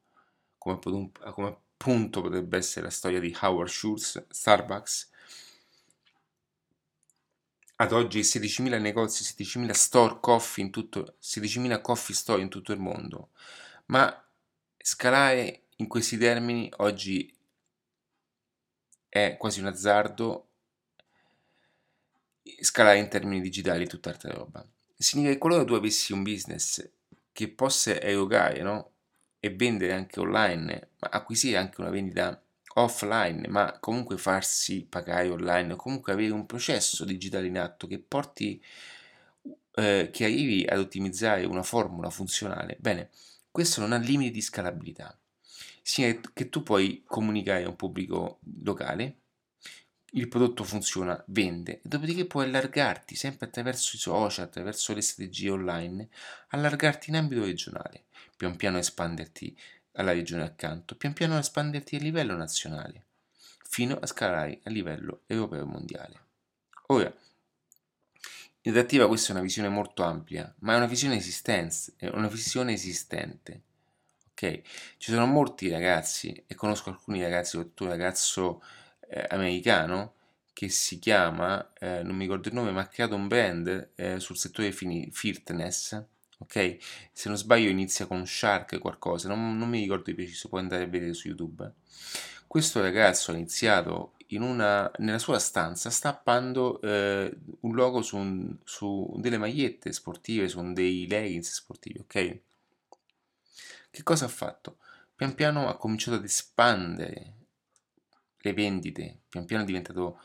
[0.59, 5.11] come, come appunto potrebbe essere la storia di Howard Schultz, Starbucks,
[7.81, 12.81] ad oggi 16.000 negozi, 16.000 store coffee in tutto, 16.000 coffee store in tutto il
[12.81, 13.31] mondo,
[13.87, 14.25] ma
[14.77, 17.33] scalare in questi termini oggi
[19.09, 20.49] è quasi un azzardo,
[22.61, 24.67] scalare in termini digitali è tutt'altra roba.
[24.97, 26.85] Significa che qualora tu avessi un business
[27.33, 28.91] che possa erogare no?
[29.39, 32.43] e vendere anche online, ma acquisire anche una vendita
[32.83, 38.63] offline, ma comunque farsi pagare online, comunque avere un processo digitale in atto che porti,
[39.75, 43.11] eh, che arrivi ad ottimizzare una formula funzionale, bene,
[43.51, 45.19] questo non ha limiti di scalabilità.
[45.83, 49.17] Sia che tu puoi comunicare a un pubblico locale,
[50.13, 56.09] il prodotto funziona, vende, dopodiché puoi allargarti sempre attraverso i social, attraverso le strategie online,
[56.49, 58.05] allargarti in ambito regionale,
[58.37, 59.57] pian piano espanderti
[59.99, 63.05] alla regione accanto, pian piano espanderti a livello nazionale,
[63.69, 66.27] fino a scalare a livello europeo e mondiale.
[66.87, 67.13] Ora,
[68.63, 72.73] in adattiva questa è una visione molto ampia, ma è una visione, è una visione
[72.73, 73.63] esistente.
[74.31, 74.61] Ok?
[74.99, 78.63] Ci sono molti ragazzi, e conosco alcuni ragazzi, soprattutto un ragazzo
[79.09, 80.15] eh, americano,
[80.53, 84.21] che si chiama, eh, non mi ricordo il nome, ma ha creato un brand eh,
[84.21, 86.05] sul settore fitness,
[86.39, 86.77] ok?
[87.13, 90.85] Se non sbaglio inizia con Shark qualcosa, non, non mi ricordo di preciso, puoi andare
[90.85, 91.73] a vedere su YouTube.
[92.47, 99.15] Questo ragazzo ha iniziato una, nella sua stanza stappando eh, un logo su, un, su,
[99.19, 102.41] delle magliette sportive, su dei leggings sportivi, ok?
[103.91, 104.79] Che cosa ha fatto?
[105.15, 107.35] Pian piano ha cominciato ad espandere
[108.39, 110.21] le vendite, pian piano è diventato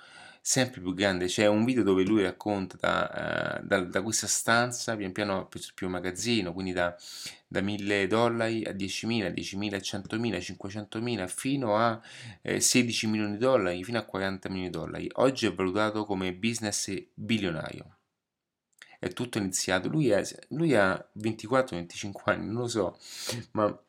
[0.46, 1.28] sempre più grande.
[1.28, 5.88] C'è un video dove lui racconta da, uh, da, da questa stanza, pian piano più
[5.88, 6.94] magazzino, quindi da,
[7.48, 12.00] da 1000 dollari a 10.000, 10.000 a 100.000, 500.000 fino a
[12.42, 15.10] eh, 16 milioni di dollari, fino a 40 milioni di dollari.
[15.14, 18.00] Oggi è valutato come business bilionario.
[19.00, 19.88] È tutto iniziato.
[19.88, 23.00] Lui, è, lui ha 24-25 anni, non lo so,
[23.52, 23.82] ma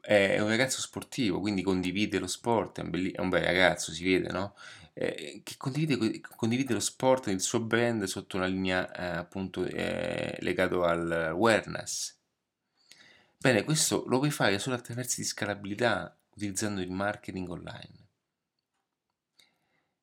[0.00, 3.92] è un ragazzo sportivo, quindi condivide lo sport, è un, belli- è un bel ragazzo,
[3.92, 4.54] si vede, no?
[5.00, 10.36] Eh, che condivide, condivide, lo sport il suo brand sotto una linea eh, appunto eh,
[10.40, 12.18] legato al wellness.
[13.38, 18.08] Bene, questo lo puoi fare solo attraverso di scalabilità utilizzando il marketing online.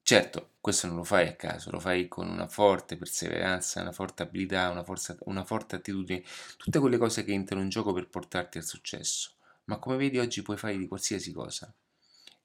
[0.01, 4.23] Certo, questo non lo fai a caso, lo fai con una forte perseveranza, una forte
[4.23, 6.23] abilità, una, forza, una forte attitudine,
[6.57, 9.33] tutte quelle cose che entrano in gioco per portarti al successo.
[9.65, 11.71] Ma come vedi oggi puoi fare di qualsiasi cosa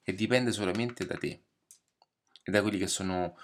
[0.03, 1.44] e dipende solamente da te
[2.43, 3.36] e da quelli che sono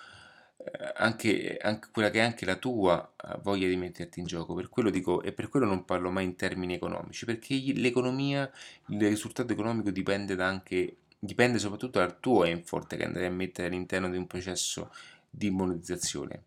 [0.58, 4.54] eh, anche, anche, quella che è anche la tua eh, voglia di metterti in gioco.
[4.54, 8.50] Per quello dico, e per quello non parlo mai in termini economici, perché l'economia,
[8.88, 13.68] il risultato economico dipende da anche dipende soprattutto dal tuo effort che andrai a mettere
[13.68, 14.92] all'interno di un processo
[15.28, 16.44] di monetizzazione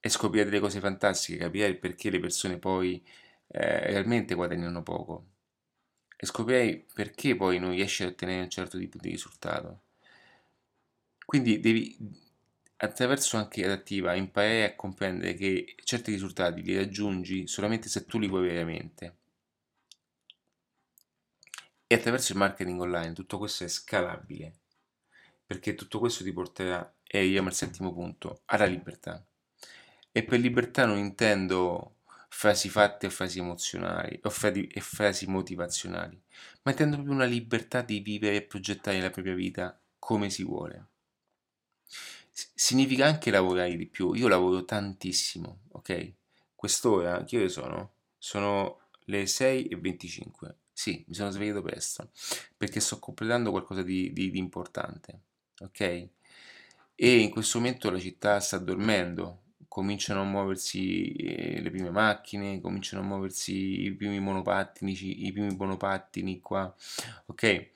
[0.00, 3.04] e scoprire delle cose fantastiche, capire perché le persone poi
[3.48, 5.26] eh, realmente guadagnano poco
[6.16, 9.80] e scoprirai perché poi non riesci a ottenere un certo tipo di risultato.
[11.24, 11.96] Quindi devi,
[12.76, 18.28] attraverso anche adattiva, imparare a comprendere che certi risultati li raggiungi solamente se tu li
[18.28, 19.16] vuoi veramente.
[21.86, 24.60] E attraverso il marketing online tutto questo è scalabile,
[25.46, 29.24] perché tutto questo ti porterà, e arriviamo al settimo punto, alla libertà.
[30.10, 31.98] E per libertà non intendo
[32.28, 36.20] frasi fatte e frasi emozionali o frasi, e frasi motivazionali,
[36.62, 40.91] ma intendo proprio una libertà di vivere e progettare la propria vita come si vuole
[42.54, 44.12] significa anche lavorare di più.
[44.14, 46.12] Io lavoro tantissimo, ok?
[46.54, 47.92] Quest'ora, che ore sono?
[48.18, 50.56] Sono le 6 e 25.
[50.72, 52.10] Sì, mi sono svegliato presto
[52.56, 55.20] perché sto completando qualcosa di, di, di importante,
[55.60, 56.08] ok?
[56.94, 62.60] E in questo momento la città sta dormendo, cominciano a muoversi eh, le prime macchine,
[62.60, 66.74] cominciano a muoversi i primi monopattini, i primi monopattini qua,
[67.26, 67.70] ok?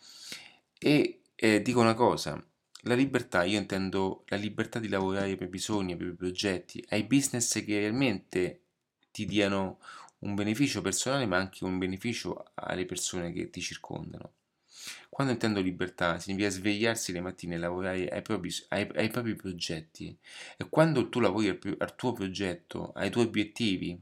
[0.78, 2.42] E eh, dico una cosa,
[2.86, 7.04] la libertà, io intendo la libertà di lavorare ai propri sogni, ai propri progetti, ai
[7.04, 8.60] business che realmente
[9.10, 9.80] ti diano
[10.20, 14.32] un beneficio personale ma anche un beneficio alle persone che ti circondano.
[15.08, 20.16] Quando intendo libertà significa svegliarsi le mattine e lavorare ai propri, ai, ai propri progetti
[20.56, 24.00] e quando tu lavori al, al tuo progetto, ai tuoi obiettivi,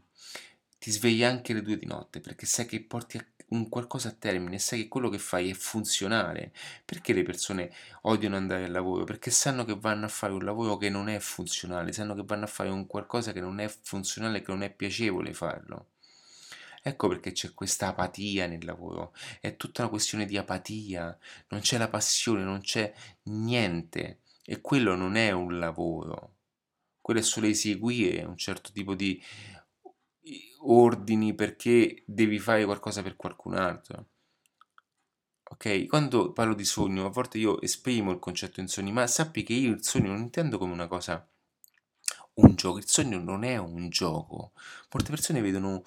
[0.78, 4.13] ti svegli anche le due di notte perché sai che porti a, un qualcosa a
[4.13, 6.53] termine, sai che quello che fai è funzionale.
[6.85, 7.73] Perché le persone
[8.03, 9.05] odiano andare al lavoro?
[9.05, 12.45] Perché sanno che vanno a fare un lavoro che non è funzionale, sanno che vanno
[12.45, 15.89] a fare un qualcosa che non è funzionale, che non è piacevole farlo.
[16.87, 21.17] Ecco perché c'è questa apatia nel lavoro, è tutta una questione di apatia,
[21.49, 22.93] non c'è la passione, non c'è
[23.25, 26.35] niente e quello non è un lavoro,
[27.01, 29.23] quello è solo eseguire un certo tipo di
[30.65, 34.07] ordini perché devi fare qualcosa per qualcun altro.
[35.45, 39.43] Ok, quando parlo di sogno, a volte io esprimo il concetto in sogni, ma sappi
[39.43, 41.27] che io il sogno non intendo come una cosa,
[42.35, 42.79] un gioco.
[42.79, 44.53] Il sogno non è un gioco.
[44.93, 45.83] Molte persone vedono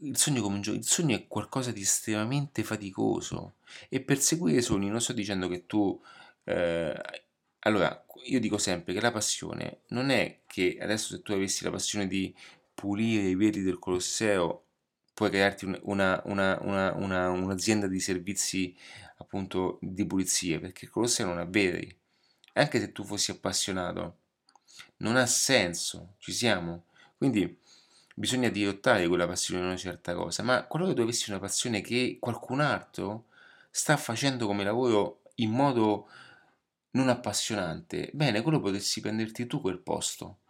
[0.00, 0.76] il sogno come un gioco.
[0.76, 3.54] Il sogno è qualcosa di estremamente faticoso.
[3.88, 6.00] E perseguire i sogni, non sto dicendo che tu.
[6.44, 7.00] eh,
[7.60, 11.70] allora, io dico sempre che la passione non è che adesso se tu avessi la
[11.70, 12.34] passione di
[12.82, 14.64] pulire i vetri del Colosseo,
[15.14, 18.76] puoi crearti un- una, una- una- una- un'azienda di servizi
[19.18, 21.96] appunto di pulizia, perché il Colosseo non ha vetri.
[22.54, 24.16] Anche se tu fossi appassionato,
[24.98, 26.86] non ha senso, ci siamo.
[27.16, 27.58] Quindi
[28.16, 32.16] bisogna dirottare quella passione in una certa cosa, ma qualora tu avessi una passione che
[32.20, 33.26] qualcun altro
[33.70, 36.08] sta facendo come lavoro in modo
[36.92, 40.40] non appassionante, bene, quello potresti prenderti tu quel posto.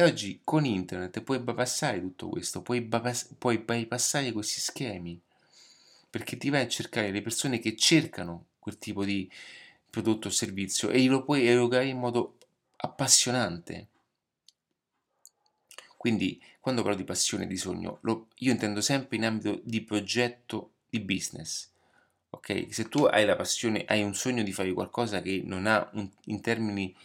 [0.00, 5.20] E oggi con internet puoi bypassare tutto questo, puoi, bypass- puoi bypassare questi schemi,
[6.08, 9.30] perché ti vai a cercare le persone che cercano quel tipo di
[9.90, 12.38] prodotto o servizio e lo puoi erogare in modo
[12.76, 13.88] appassionante.
[15.98, 19.82] Quindi, quando parlo di passione e di sogno, lo- io intendo sempre in ambito di
[19.82, 21.68] progetto di business.
[22.30, 22.68] Ok?
[22.70, 26.10] Se tu hai la passione, hai un sogno di fare qualcosa che non ha un-
[26.24, 26.96] in termini,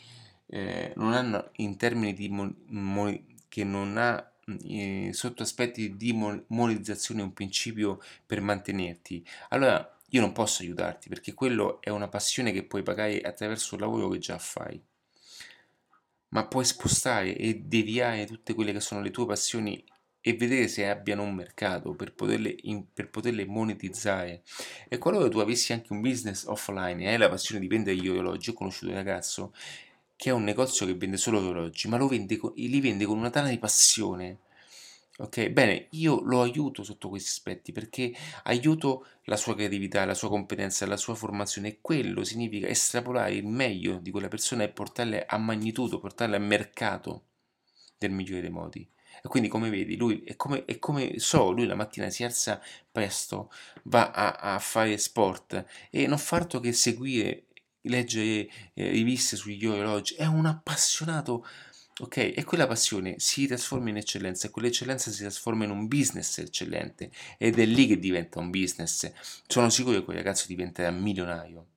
[0.48, 4.32] eh, non hanno in termini di mon- mo- che non ha
[4.68, 11.10] eh, sotto aspetti di mon- monetizzazione un principio per mantenerti, allora io non posso aiutarti
[11.10, 14.82] perché quello è una passione che puoi pagare attraverso il lavoro che già fai
[16.30, 19.84] ma puoi spostare e deviare tutte quelle che sono le tue passioni
[20.20, 24.42] e vedere se abbiano un mercato per poterle, in- per poterle monetizzare.
[24.90, 28.08] E qualora tu avessi anche un business offline e hai la passione di vendere gli
[28.08, 29.54] orologi, ho conosciuto un ragazzo
[30.16, 33.50] che ha un negozio che vende solo orologi, ma vende li vende con una tana
[33.50, 34.40] di passione.
[35.18, 38.14] Ok, bene, io lo aiuto sotto questi aspetti perché
[38.44, 43.46] aiuto la sua creatività, la sua competenza, la sua formazione e quello significa estrapolare il
[43.46, 47.24] meglio di quella persona e portarle a magnitudo, portarle a mercato
[48.00, 48.86] nel migliore dei modi.
[49.24, 52.62] E quindi come vedi, lui è come, è come so, lui la mattina si alza
[52.92, 53.50] presto,
[53.84, 57.46] va a, a fare sport e non fa altro che seguire,
[57.86, 61.46] leggere eh, riviste sugli orologi, è un appassionato
[61.98, 66.40] Ok, e quella passione si trasforma in eccellenza e quell'eccellenza si trasforma in un business
[66.40, 69.10] eccellente ed è lì che diventa un business.
[69.48, 71.68] Sono sicuro che quel ragazzo diventerà milionario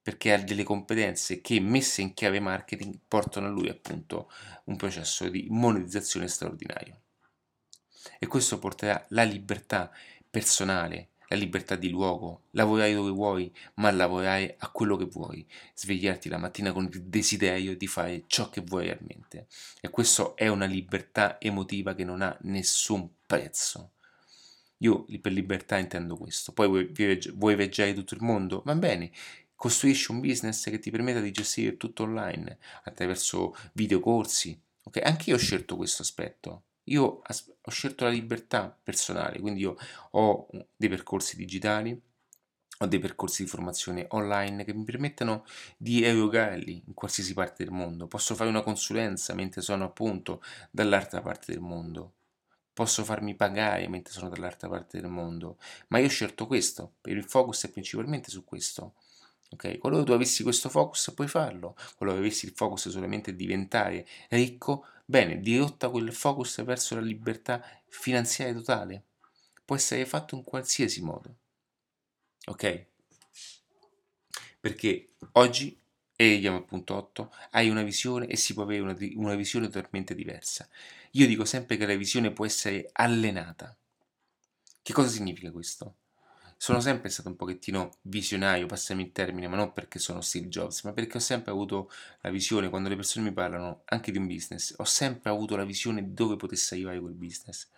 [0.00, 4.30] perché ha delle competenze che messe in chiave marketing portano a lui appunto
[4.66, 7.00] un processo di monetizzazione straordinario.
[8.20, 9.90] E questo porterà la libertà
[10.30, 16.28] personale, la libertà di luogo, lavorare dove vuoi, ma lavorare a quello che vuoi, svegliarti
[16.28, 19.46] la mattina con il desiderio di fare ciò che vuoi realmente.
[19.80, 23.92] E questo è una libertà emotiva che non ha nessun prezzo.
[24.78, 26.52] Io per libertà intendo questo.
[26.52, 28.62] Poi vuoi, vuoi viaggiare tutto il mondo?
[28.64, 29.10] Va bene,
[29.54, 34.58] costruisci un business che ti permetta di gestire tutto online attraverso videocorsi.
[34.82, 36.65] Ok, anche io ho scelto questo aspetto.
[36.88, 39.76] Io ho scelto la libertà personale, quindi io
[40.12, 42.00] ho dei percorsi digitali,
[42.78, 45.44] ho dei percorsi di formazione online che mi permettono
[45.76, 48.06] di erogarli in qualsiasi parte del mondo.
[48.06, 52.12] Posso fare una consulenza mentre sono appunto dall'altra parte del mondo.
[52.72, 55.58] Posso farmi pagare mentre sono dall'altra parte del mondo.
[55.88, 58.94] Ma io ho scelto questo, il focus è principalmente su questo.
[59.48, 64.84] Ok, qualora tu avessi questo focus puoi farlo, qualora avessi il focus solamente diventare ricco,
[65.06, 69.04] bene, dirotta quel focus verso la libertà finanziaria totale.
[69.64, 71.36] Può essere fatto in qualsiasi modo.
[72.46, 72.86] Ok?
[74.60, 75.80] Perché oggi,
[76.16, 79.68] e vediamo al punto 8, hai una visione e si può avere una, una visione
[79.68, 80.68] totalmente diversa.
[81.12, 83.76] Io dico sempre che la visione può essere allenata.
[84.82, 85.96] Che cosa significa questo?
[86.58, 90.84] Sono sempre stato un pochettino visionario, passami il termine, ma non perché sono Steve Jobs,
[90.84, 91.90] ma perché ho sempre avuto
[92.22, 95.64] la visione, quando le persone mi parlano anche di un business, ho sempre avuto la
[95.64, 97.68] visione di dove potesse arrivare quel business.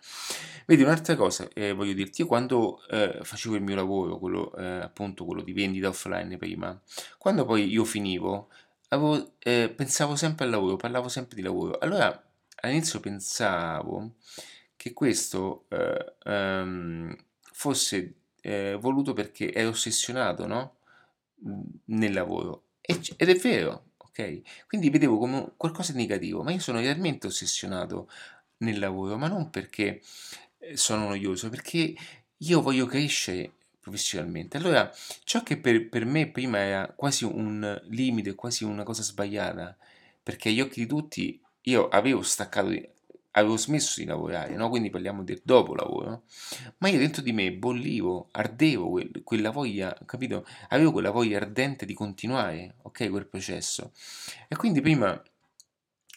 [0.65, 4.63] Vedi, un'altra cosa eh, voglio dirti, io quando eh, facevo il mio lavoro, quello, eh,
[4.63, 6.81] appunto quello di vendita offline prima,
[7.17, 8.49] quando poi io finivo,
[8.89, 11.77] avevo, eh, pensavo sempre al lavoro, parlavo sempre di lavoro.
[11.79, 12.23] Allora
[12.61, 14.15] all'inizio pensavo
[14.75, 15.65] che questo
[16.23, 17.13] um,
[17.51, 20.77] fosse eh, voluto perché è ossessionato, no?
[21.85, 22.63] Nel lavoro.
[22.81, 24.41] ed è vero, ok?
[24.67, 28.09] Quindi vedevo come qualcosa di negativo, ma io sono realmente ossessionato
[28.57, 30.01] nel lavoro, ma non perché
[30.59, 31.93] eh, sono noioso, perché
[32.37, 34.57] io voglio crescere professionalmente.
[34.57, 34.91] Allora,
[35.23, 39.77] ciò che per, per me prima era quasi un limite, quasi una cosa sbagliata,
[40.21, 42.71] perché agli occhi di tutti io avevo staccato,
[43.39, 44.69] avevo smesso di lavorare, no?
[44.69, 46.23] quindi parliamo del dopo lavoro,
[46.79, 50.45] ma io dentro di me bollivo, ardevo quel, quella voglia, capito?
[50.69, 53.91] Avevo quella voglia ardente di continuare, ok, quel processo.
[54.47, 55.21] E quindi prima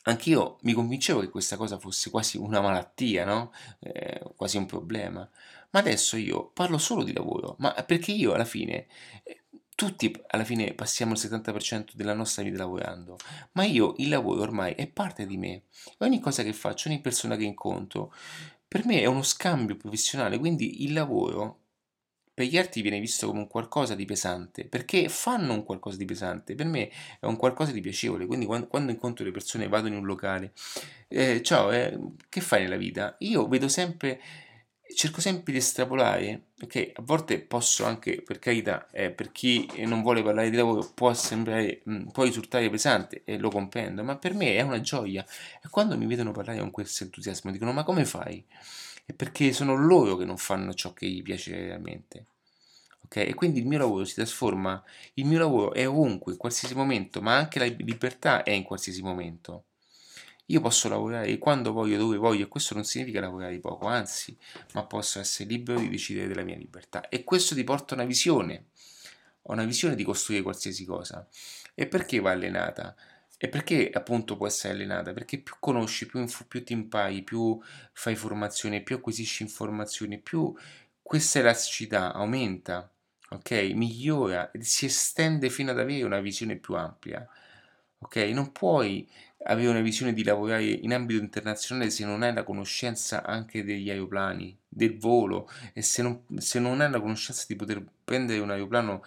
[0.04, 3.52] anch'io mi convincevo che questa cosa fosse quasi una malattia, no?
[3.80, 5.28] Eh, quasi un problema.
[5.70, 8.86] Ma adesso io parlo solo di lavoro, ma perché io alla fine
[9.22, 9.41] eh,
[9.82, 13.16] tutti alla fine passiamo il 70% della nostra vita lavorando,
[13.54, 15.64] ma io il lavoro ormai è parte di me.
[15.98, 18.14] Ogni cosa che faccio, ogni persona che incontro,
[18.68, 21.62] per me è uno scambio professionale, quindi il lavoro
[22.32, 26.04] per gli altri viene visto come un qualcosa di pesante, perché fanno un qualcosa di
[26.04, 29.88] pesante, per me è un qualcosa di piacevole, quindi quando, quando incontro le persone, vado
[29.88, 30.52] in un locale,
[31.08, 33.16] eh, ciao, eh, che fai nella vita?
[33.18, 34.20] Io vedo sempre
[34.94, 36.92] cerco sempre di estrapolare, ok?
[36.96, 41.12] A volte posso anche, per carità, eh, per chi non vuole parlare di lavoro può
[41.14, 45.24] sembrare, mh, può risultare pesante e lo comprendo, ma per me è una gioia.
[45.62, 48.44] E quando mi vedono parlare con questo entusiasmo dicono ma come fai?
[49.04, 52.26] è perché sono loro che non fanno ciò che gli piace realmente.
[53.04, 53.16] Ok?
[53.16, 54.82] E quindi il mio lavoro si trasforma,
[55.14, 59.02] il mio lavoro è ovunque, in qualsiasi momento, ma anche la libertà è in qualsiasi
[59.02, 59.64] momento.
[60.46, 64.36] Io posso lavorare quando voglio, dove voglio, e questo non significa lavorare poco, anzi,
[64.74, 67.08] ma posso essere libero di decidere della mia libertà.
[67.08, 68.66] E questo ti porta a una visione,
[69.44, 71.26] a una visione di costruire qualsiasi cosa.
[71.74, 72.94] E perché va allenata?
[73.38, 75.12] E perché appunto può essere allenata?
[75.12, 77.60] Perché più conosci, più, inf- più ti impari, più
[77.92, 80.54] fai formazione, più acquisisci informazioni, più
[81.02, 82.88] questa elasticità aumenta,
[83.30, 83.50] ok?
[83.74, 87.28] Migliora, si estende fino ad avere una visione più ampia,
[88.02, 88.16] ok?
[88.32, 89.08] Non puoi
[89.44, 93.90] avere una visione di lavorare in ambito internazionale se non hai la conoscenza anche degli
[93.90, 98.50] aeroplani, del volo e se non, se non hai la conoscenza di poter prendere un
[98.50, 99.02] aeroplano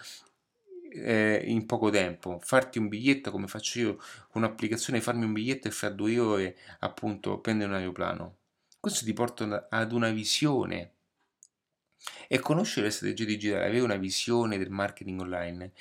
[0.91, 3.95] eh, in poco tempo, farti un biglietto come faccio io
[4.29, 8.37] con un'applicazione, farmi un biglietto e fra due ore appunto prendere un aeroplano.
[8.79, 10.91] Questo ti porta ad una visione
[12.27, 15.71] e conoscere le strategie digitali, avere una visione del marketing online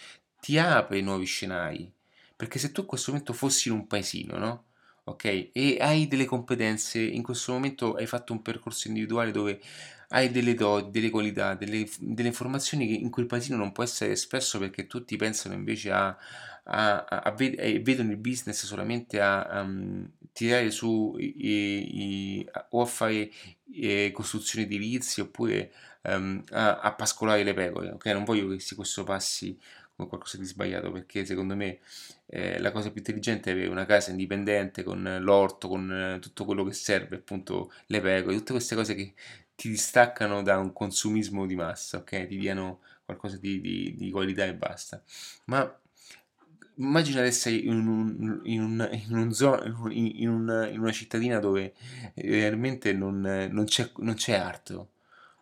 [0.40, 1.93] ti apre nuovi scenari.
[2.36, 4.64] Perché se tu in questo momento fossi in un paesino, no?
[5.04, 5.50] Ok?
[5.52, 9.60] E hai delle competenze, in questo momento hai fatto un percorso individuale dove
[10.08, 14.12] hai delle doti, delle qualità, delle, delle informazioni che in quel paesino non può essere
[14.12, 16.06] espresso perché tutti pensano invece a,
[16.64, 21.34] a, a, a ved- vedono il business solamente a um, tirare su i,
[22.38, 23.30] i, o a fare
[23.74, 25.72] eh, costruzioni edilizie oppure
[26.02, 27.90] um, a, pascolare le pecore.
[27.90, 29.58] Ok, non voglio che questo passi
[29.96, 31.78] come qualcosa di sbagliato perché secondo me
[32.26, 36.44] eh, la cosa più intelligente è avere una casa indipendente con l'orto, con eh, tutto
[36.44, 39.14] quello che serve, appunto le pecore, tutte queste cose che
[39.54, 42.26] ti distaccano da un consumismo di massa, ok?
[42.26, 45.02] Ti diano qualcosa di, di, di qualità e basta.
[45.44, 45.78] Ma
[46.76, 51.74] immagina che sei in, in, una, in, una cittadina dove
[52.14, 54.88] realmente non, non, c'è, non c'è altro.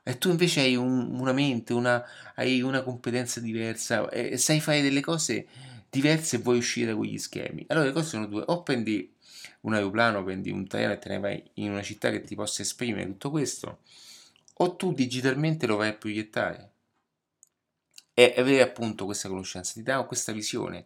[0.05, 4.83] E tu invece hai un, una mente, una, hai una competenza diversa e sai fare
[4.83, 5.47] delle cose
[5.89, 7.65] diverse e vuoi uscire da quegli schemi.
[7.69, 9.15] Allora le cose sono due, o prendi
[9.61, 12.63] un aeroplano, prendi un treno e te ne vai in una città che ti possa
[12.63, 13.81] esprimere tutto questo,
[14.55, 16.71] o tu digitalmente lo vai a proiettare
[18.15, 20.85] e avere appunto questa conoscenza, ti dà questa visione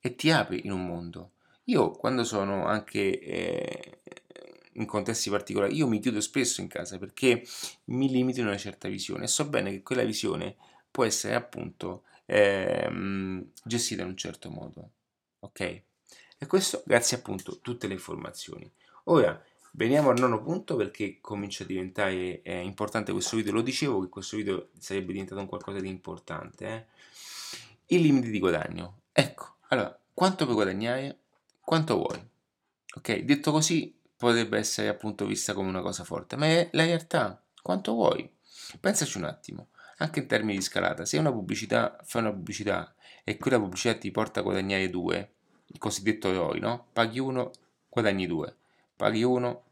[0.00, 1.32] e ti apri in un mondo.
[1.64, 3.98] Io quando sono anche eh,
[4.78, 7.46] in contesti particolari, io mi chiudo spesso in casa perché
[7.86, 10.56] mi limito in una certa visione e so bene che quella visione
[10.90, 12.88] può essere appunto eh,
[13.62, 14.90] gestita in un certo modo.
[15.40, 15.60] Ok?
[15.60, 18.70] E questo grazie appunto a tutte le informazioni.
[19.04, 19.40] Ora
[19.72, 23.52] veniamo al nono punto perché comincia a diventare eh, importante questo video.
[23.52, 26.66] Lo dicevo che questo video sarebbe diventato un qualcosa di importante.
[26.66, 27.96] Eh?
[27.96, 29.00] I limiti di guadagno.
[29.12, 31.18] Ecco, allora, quanto puoi guadagnare?
[31.60, 32.20] Quanto vuoi?
[32.94, 37.40] Ok, detto così potrebbe essere appunto vista come una cosa forte, ma è la realtà.
[37.62, 38.28] Quanto vuoi?
[38.80, 41.04] Pensaci un attimo, anche in termini di scalata.
[41.04, 42.94] Se una pubblicità, fai una pubblicità
[43.24, 45.30] e quella pubblicità ti porta a guadagnare 2,
[45.66, 46.88] il cosiddetto ROI, no?
[46.92, 47.52] Paghi uno,
[47.88, 48.56] guadagni due.
[48.96, 49.64] Paghi uno,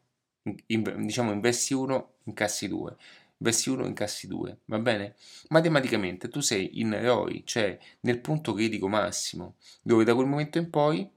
[0.66, 2.97] in, diciamo investi uno, incassi due.
[3.38, 4.59] Investi uno, incassi due.
[4.66, 5.16] Va bene?
[5.49, 10.70] Matematicamente tu sei in ROI, cioè nel punto critico massimo, dove da quel momento in
[10.70, 11.11] poi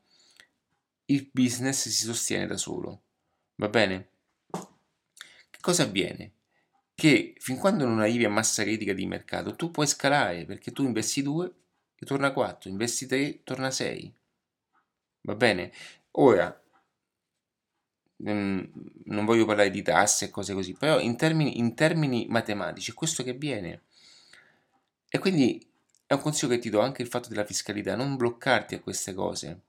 [1.06, 3.02] il business si sostiene da solo.
[3.60, 4.10] Va bene?
[4.49, 6.34] Che cosa avviene?
[6.99, 10.84] che fin quando non arrivi a massa critica di mercato, tu puoi scalare perché tu
[10.84, 11.53] investi 2
[11.97, 14.14] e torna 4, investi 3, torna 6.
[15.22, 15.72] Va bene?
[16.12, 16.62] Ora,
[18.26, 18.70] ehm,
[19.05, 22.93] non voglio parlare di tasse e cose così, però in termini, in termini matematici è
[22.93, 23.84] questo che viene.
[25.10, 25.66] E quindi
[26.05, 29.14] è un consiglio che ti do anche il fatto della fiscalità, non bloccarti a queste
[29.14, 29.62] cose.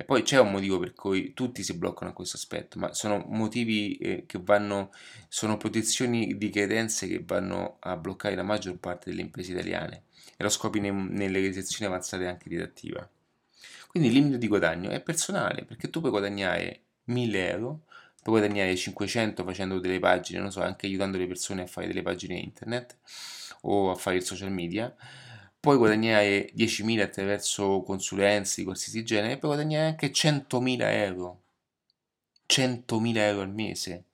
[0.00, 3.22] E poi c'è un motivo per cui tutti si bloccano a questo aspetto, ma sono
[3.28, 4.92] motivi eh, che vanno,
[5.28, 10.04] sono protezioni di credenze che vanno a bloccare la maggior parte delle imprese italiane
[10.38, 13.06] e lo scopri ne, nelle realizzazioni avanzate anche di attiva.
[13.88, 17.80] Quindi il limite di guadagno è personale, perché tu puoi guadagnare 1000 euro,
[18.22, 22.00] puoi guadagnare 500 facendo delle pagine, non so, anche aiutando le persone a fare delle
[22.00, 22.96] pagine internet
[23.64, 24.96] o a fare il social media,
[25.60, 31.42] puoi guadagnare 10.000 attraverso consulenze di qualsiasi genere, puoi guadagnare anche 100.000 euro.
[32.46, 34.04] 100.000 euro al mese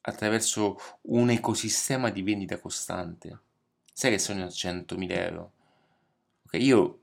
[0.00, 3.40] attraverso un ecosistema di vendita costante.
[3.92, 5.52] Sai che sono 100.000 euro?
[6.46, 7.00] Okay, io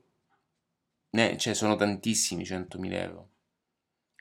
[1.10, 3.28] ne, cioè sono tantissimi 100.000 euro.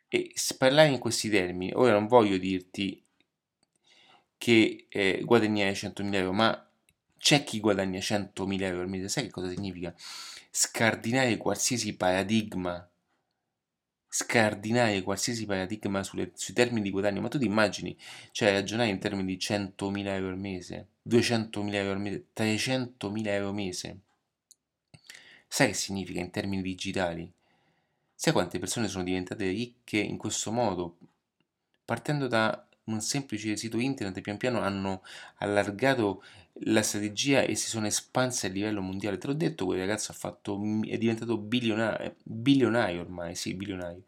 [0.08, 3.04] E parlare in questi termini, ora non voglio dirti
[4.38, 6.70] che eh, guadagnare 100.000 euro, ma
[7.18, 9.94] c'è chi guadagna 100.000 euro al mese, sai che cosa significa?
[10.50, 12.88] Scardinare qualsiasi paradigma,
[14.08, 17.98] scardinare qualsiasi paradigma sulle, sui termini di guadagno, ma tu ti immagini,
[18.32, 23.48] cioè ragionare in termini di 100.000 euro al mese, 200.000 euro al mese, 300.000 euro
[23.50, 24.00] al mese?
[25.48, 27.32] Sai che significa in termini digitali?
[28.14, 30.98] Sai quante persone sono diventate ricche in questo modo?
[31.84, 35.04] Partendo da un semplice sito internet, pian piano hanno
[35.38, 36.24] allargato
[36.60, 39.18] la strategia e si sono espanse a livello mondiale.
[39.18, 44.04] Te l'ho detto, quel ragazzo fatto, è diventato bilionario, bilionario ormai, sì, bilionario.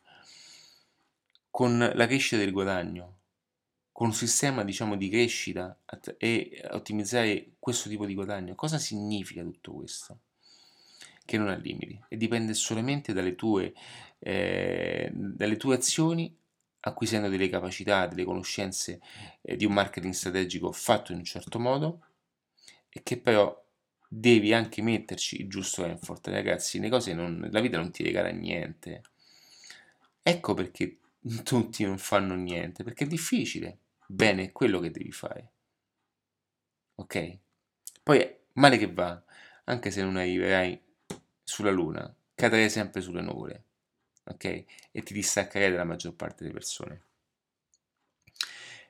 [1.49, 3.17] Con la crescita del guadagno,
[3.91, 5.75] con un sistema diciamo di crescita
[6.17, 8.53] e ottimizzare questo tipo di guadagno.
[8.53, 10.19] Cosa significa tutto questo?
[11.25, 13.73] Che non ha limiti e dipende solamente dalle tue,
[14.19, 16.36] eh, dalle tue azioni
[16.87, 18.99] acquisendo delle capacità, delle conoscenze
[19.41, 22.01] eh, di un marketing strategico fatto in un certo modo
[22.89, 23.63] e che però
[24.07, 28.29] devi anche metterci il giusto effort, ragazzi, le cose non, la vita non ti regala
[28.29, 29.01] niente.
[30.23, 30.99] Ecco perché
[31.43, 33.79] tutti non fanno niente, perché è difficile.
[34.07, 35.51] Bene, è quello che devi fare.
[36.95, 37.37] Ok?
[38.03, 39.21] Poi male che va,
[39.65, 40.81] anche se non arriverai
[41.43, 43.63] sulla luna, cadrai sempre sulle nuvole.
[44.29, 44.65] Ok?
[44.91, 47.01] E ti distaccherai dalla maggior parte delle persone.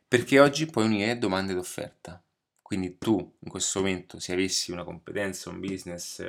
[0.08, 2.22] Perché oggi puoi unire domanda ed offerta.
[2.62, 6.20] Quindi tu in questo momento, se avessi una competenza, un business,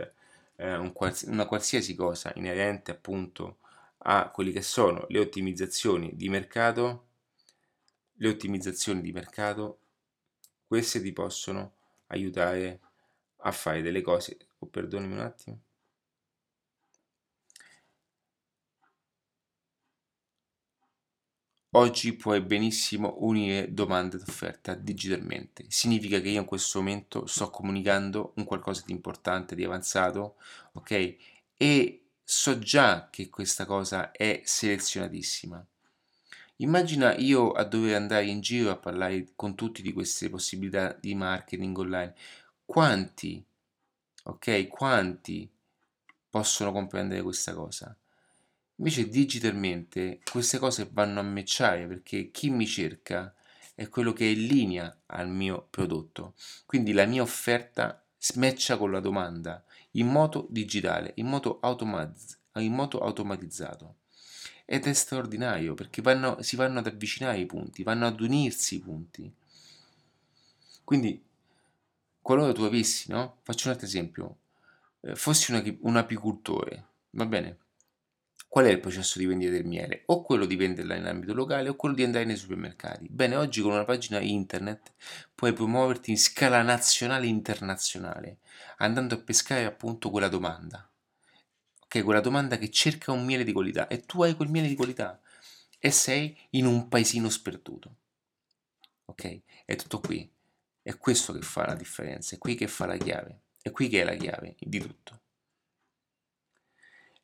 [0.56, 3.58] eh, un quals- una qualsiasi cosa inerente appunto
[3.98, 7.06] a quelli che sono le ottimizzazioni di mercato,
[8.20, 9.80] le ottimizzazioni di mercato,
[10.66, 11.74] queste ti possono
[12.08, 12.80] aiutare
[13.38, 14.36] a fare delle cose.
[14.58, 15.60] Oh, perdonami un attimo.
[21.78, 25.64] Oggi puoi benissimo unire domanda ed offerta digitalmente.
[25.68, 30.38] Significa che io in questo momento sto comunicando un qualcosa di importante, di avanzato,
[30.72, 31.16] ok?
[31.56, 35.64] E so già che questa cosa è selezionatissima.
[36.56, 41.14] Immagina io a dover andare in giro a parlare con tutti di queste possibilità di
[41.14, 42.14] marketing online.
[42.64, 43.40] Quanti,
[44.24, 44.66] ok?
[44.66, 45.48] Quanti
[46.28, 47.96] possono comprendere questa cosa?
[48.78, 53.34] Invece digitalmente queste cose vanno a matchare perché chi mi cerca
[53.74, 56.34] è quello che è in linea al mio prodotto.
[56.64, 62.72] Quindi la mia offerta smatcha con la domanda in modo digitale, in modo, automatiz- in
[62.72, 63.96] modo automatizzato.
[64.64, 68.80] Ed è straordinario perché vanno, si vanno ad avvicinare i punti, vanno ad unirsi i
[68.80, 69.32] punti.
[70.84, 71.22] Quindi,
[72.20, 73.38] qualora tu avessi, no?
[73.42, 74.38] Faccio un altro esempio,
[75.00, 77.58] eh, fossi un, un apicoltore, va bene?
[78.48, 80.04] Qual è il processo di vendita del miele?
[80.06, 83.06] O quello di venderla in ambito locale o quello di andare nei supermercati.
[83.10, 84.94] Bene, oggi con una pagina internet
[85.34, 88.38] puoi promuoverti in scala nazionale e internazionale,
[88.78, 90.90] andando a pescare appunto quella domanda.
[91.82, 94.74] Ok, quella domanda che cerca un miele di qualità e tu hai quel miele di
[94.74, 95.20] qualità
[95.78, 97.96] e sei in un paesino sperduto.
[99.04, 99.40] Ok?
[99.66, 100.28] È tutto qui.
[100.82, 104.00] È questo che fa la differenza, è qui che fa la chiave, è qui che
[104.00, 105.20] è la chiave di tutto.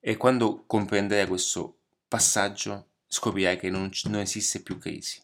[0.07, 5.19] E quando comprenderai questo passaggio scoprirai che non, non esiste più crisi.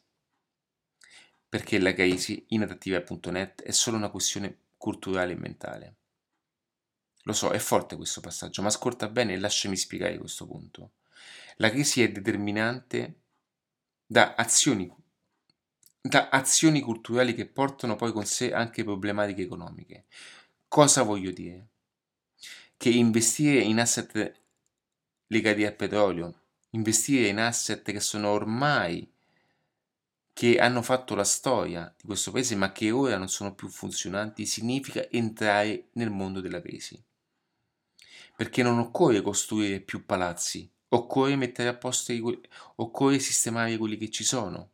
[1.47, 5.95] Perché la crisi inadattiva.net è solo una questione culturale e mentale.
[7.25, 10.93] Lo so, è forte questo passaggio, ma ascolta bene e lasciami spiegare questo punto.
[11.57, 13.17] La crisi è determinante
[14.07, 14.91] da azioni
[16.01, 20.07] da azioni culturali che portano poi con sé anche problematiche economiche.
[20.69, 21.69] Cosa voglio dire?
[22.79, 24.41] Che investire in asset
[25.33, 29.09] legati al petrolio, investire in asset che sono ormai
[30.33, 34.47] che hanno fatto la storia di questo paese ma che ora non sono più funzionanti,
[34.47, 37.01] significa entrare nel mondo della crisi.
[38.37, 42.13] Perché non occorre costruire più palazzi, occorre mettere a posto,
[42.77, 44.71] occorre sistemare quelli che ci sono.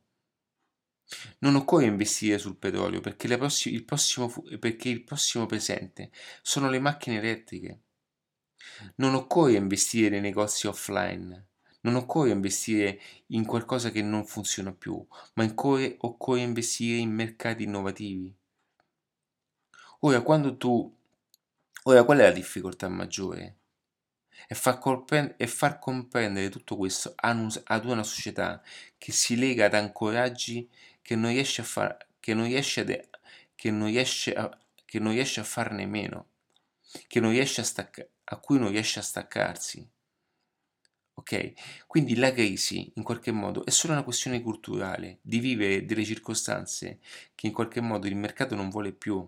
[1.40, 6.10] Non occorre investire sul petrolio perché, prossi- il prossimo, perché il prossimo presente
[6.42, 7.80] sono le macchine elettriche.
[8.96, 11.46] Non occorre investire nei negozi offline,
[11.80, 17.62] non occorre investire in qualcosa che non funziona più, ma occorre, occorre investire in mercati
[17.62, 18.34] innovativi.
[20.00, 20.94] Ora, quando tu...
[21.84, 23.56] Ora, qual è la difficoltà maggiore?
[24.46, 28.62] È far, comprendere, è far comprendere tutto questo ad una società
[28.98, 30.68] che si lega ad ancoraggi
[31.02, 33.18] che non riesce a, far, che non riesce a,
[33.54, 36.26] che non riesce a, che non riesce a farne meno,
[37.06, 39.88] che non riesce a, stacca, a cui non riesce a staccarsi.
[41.14, 41.52] Ok?
[41.86, 47.00] Quindi la crisi in qualche modo è solo una questione culturale, di vivere delle circostanze
[47.34, 49.26] che in qualche modo il mercato non vuole più.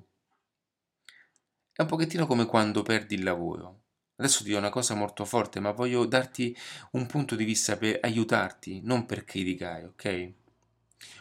[1.73, 3.85] È un pochettino come quando perdi il lavoro.
[4.17, 6.57] Adesso ti dico una cosa molto forte, ma voglio darti
[6.93, 10.33] un punto di vista per aiutarti, non per criticare, ok?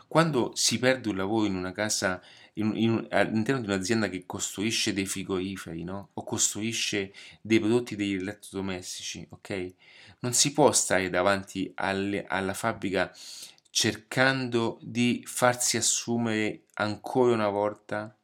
[0.08, 2.20] Quando si perde un lavoro in una casa,
[2.58, 6.10] in, in, all'interno di un'azienda che costruisce dei frigoriferi, no?
[6.14, 9.74] O costruisce dei prodotti degli elettrodomestici, ok?
[10.20, 13.12] Non si può stare davanti alle, alla fabbrica
[13.70, 18.16] cercando di farsi assumere ancora una volta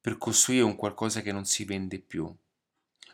[0.00, 2.30] per costruire un qualcosa che non si vende più.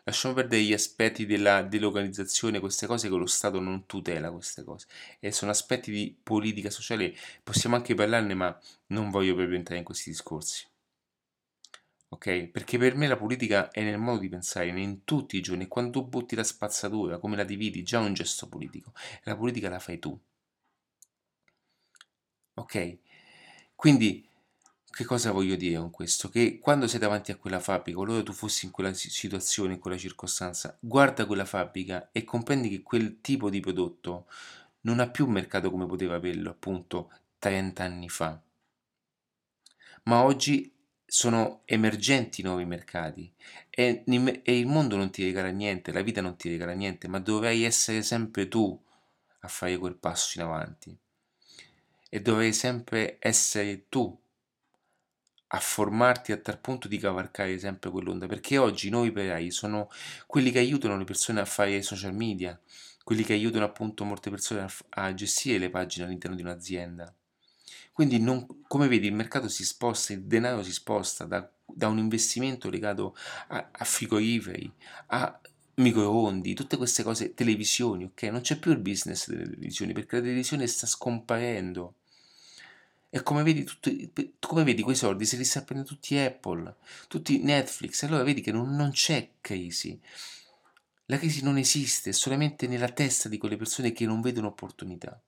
[0.03, 4.87] Lasciamo perdere gli aspetti della delocalizzazione, queste cose che lo Stato non tutela queste cose.
[5.19, 9.85] E sono aspetti di politica sociale, possiamo anche parlarne, ma non voglio proprio entrare in
[9.85, 10.65] questi discorsi.
[12.09, 12.47] Ok?
[12.47, 16.03] Perché per me la politica è nel modo di pensare, in tutti i giorni, quando
[16.03, 18.93] butti la spazzatura, come la dividi, già è un gesto politico.
[19.23, 20.19] La politica la fai tu.
[22.55, 22.97] Ok?
[23.75, 24.27] Quindi
[24.91, 26.29] che cosa voglio dire con questo?
[26.29, 29.97] Che quando sei davanti a quella fabbrica, qualora tu fossi in quella situazione, in quella
[29.97, 34.27] circostanza, guarda quella fabbrica e comprendi che quel tipo di prodotto
[34.81, 38.39] non ha più un mercato come poteva averlo appunto 30 anni fa.
[40.03, 40.73] Ma oggi
[41.05, 43.33] sono emergenti nuovi mercati
[43.69, 44.03] e,
[44.43, 47.63] e il mondo non ti regala niente, la vita non ti regala niente, ma dovrai
[47.63, 48.79] essere sempre tu
[49.39, 50.97] a fare quel passo in avanti.
[52.09, 54.20] E dovrai sempre essere tu
[55.53, 59.89] a formarti a tal punto di cavalcare sempre quell'onda, perché oggi noi operai sono
[60.25, 62.59] quelli che aiutano le persone a fare social media,
[63.03, 64.71] quelli che aiutano appunto molte persone a,
[65.03, 67.13] a gestire le pagine all'interno di un'azienda.
[67.91, 71.97] Quindi non, come vedi il mercato si sposta, il denaro si sposta da, da un
[71.97, 73.15] investimento legato
[73.49, 74.73] a, a frigoriferi,
[75.07, 75.39] a
[75.75, 78.23] microondi, tutte queste cose, televisioni, ok?
[78.23, 81.95] Non c'è più il business delle televisioni perché la televisione sta scomparendo.
[83.13, 84.09] E come vedi, tutti,
[84.39, 86.77] come vedi quei soldi se li sta prendendo tutti Apple,
[87.09, 89.99] tutti Netflix, allora vedi che non, non c'è crisi.
[91.07, 95.21] La crisi non esiste, è solamente nella testa di quelle persone che non vedono opportunità.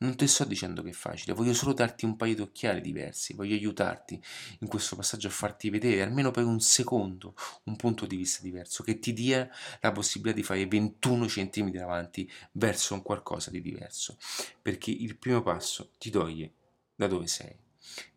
[0.00, 3.32] Non ti sto dicendo che è facile, voglio solo darti un paio di occhiali diversi,
[3.32, 4.22] voglio aiutarti
[4.58, 7.34] in questo passaggio a farti vedere, almeno per un secondo,
[7.64, 9.48] un punto di vista diverso, che ti dia
[9.80, 14.18] la possibilità di fare 21 centimetri avanti verso un qualcosa di diverso,
[14.60, 16.55] perché il primo passo ti toglie
[16.96, 17.64] da dove sei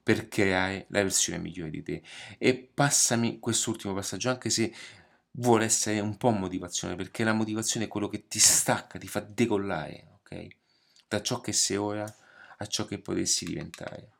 [0.02, 2.02] per creare la versione migliore di te.
[2.40, 4.74] E passami quest'ultimo passaggio, anche se
[5.34, 9.20] vuole essere un po' motivazione, perché la motivazione è quello che ti stacca, ti fa
[9.20, 10.48] decollare, ok?
[11.08, 12.16] Da ciò che sei ora
[12.58, 14.14] a ciò che potessi diventare.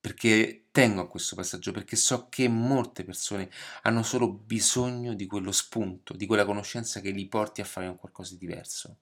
[0.00, 3.50] Perché tengo a questo passaggio, perché so che molte persone
[3.82, 7.96] hanno solo bisogno di quello spunto, di quella conoscenza che li porti a fare un
[7.96, 8.98] qualcosa di diverso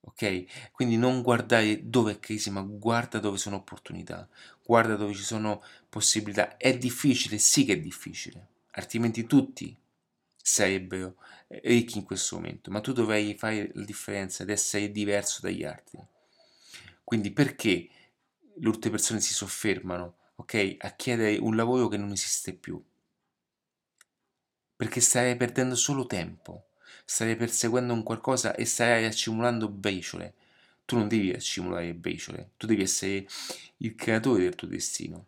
[0.00, 0.70] ok?
[0.72, 4.28] Quindi non guardare dove è crisi, ma guarda dove sono opportunità,
[4.64, 6.56] guarda dove ci sono possibilità.
[6.56, 9.76] È difficile, sì che è difficile, altrimenti tutti
[10.42, 11.16] sarebbero
[11.62, 15.98] ricchi in questo momento, ma tu dovrai fare la differenza ed essere diverso dagli altri.
[17.04, 17.88] Quindi perché
[18.54, 22.82] le ultime persone si soffermano, ok, a chiedere un lavoro che non esiste più?
[24.76, 26.69] Perché stai perdendo solo tempo
[27.10, 30.34] stai perseguendo un qualcosa e stai accumulando briciole.
[30.84, 33.26] Tu non devi accumulare briciole, tu devi essere
[33.78, 35.26] il creatore del tuo destino.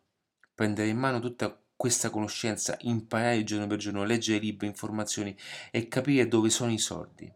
[0.55, 5.37] Prendere in mano tutta questa conoscenza, imparare giorno per giorno, leggere libri, informazioni
[5.73, 7.31] e capire dove sono i soldi.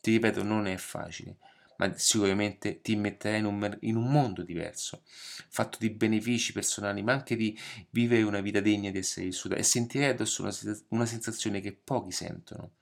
[0.00, 1.36] Ti ripeto, non è facile,
[1.76, 7.12] ma sicuramente ti metterai in un, in un, mondo diverso, fatto di benefici personali, ma
[7.12, 7.56] anche di
[7.90, 10.52] vivere una vita degna di essere vissuta e sentirai addosso una,
[10.88, 12.72] una sensazione che pochi sentono.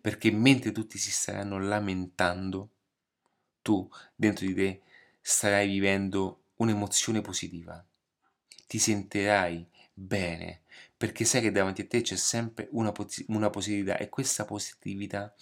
[0.00, 2.70] Perché mentre tutti si staranno lamentando,
[3.62, 4.82] tu dentro di te
[5.20, 7.84] starai vivendo un'emozione positiva.
[8.66, 10.62] Ti sentirai bene
[10.96, 12.92] perché sai che davanti a te c'è sempre una,
[13.28, 15.34] una positività e questa positività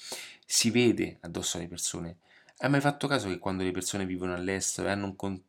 [0.47, 2.19] si vede addosso alle persone.
[2.59, 5.43] Hai mai fatto caso che quando le persone vivono all'estero e hanno un, con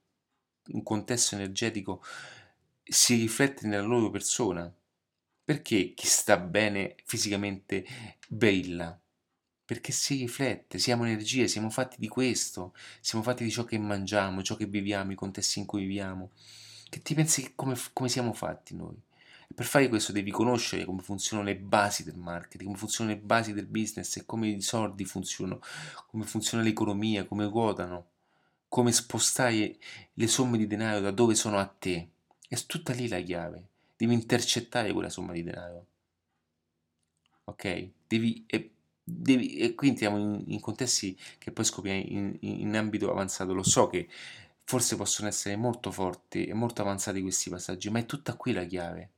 [0.71, 2.03] un contesto energetico
[2.83, 4.71] si riflette nella loro persona?
[5.49, 7.83] Perché chi sta bene fisicamente
[8.27, 8.95] brilla?
[9.65, 14.43] Perché si riflette, siamo energie, siamo fatti di questo, siamo fatti di ciò che mangiamo,
[14.43, 16.29] ciò che viviamo, i contesti in cui viviamo.
[16.87, 18.93] Che ti pensi come, come siamo fatti noi?
[19.47, 23.23] E per fare questo devi conoscere come funzionano le basi del marketing, come funzionano le
[23.23, 25.61] basi del business e come i soldi funzionano,
[26.11, 28.05] come funziona l'economia, come ruotano,
[28.67, 29.77] come spostare
[30.13, 32.07] le somme di denaro da dove sono a te.
[32.47, 33.68] È tutta lì la chiave.
[33.99, 35.85] Devi intercettare quella somma di denaro.
[37.43, 37.89] Ok?
[38.07, 38.71] Devi, e,
[39.03, 43.53] devi, e qui entriamo in, in, contesti che poi scopriamo in, in, in ambito avanzato.
[43.53, 44.07] Lo so che
[44.63, 48.63] forse possono essere molto forti e molto avanzati questi passaggi, ma è tutta qui la
[48.63, 49.11] chiave.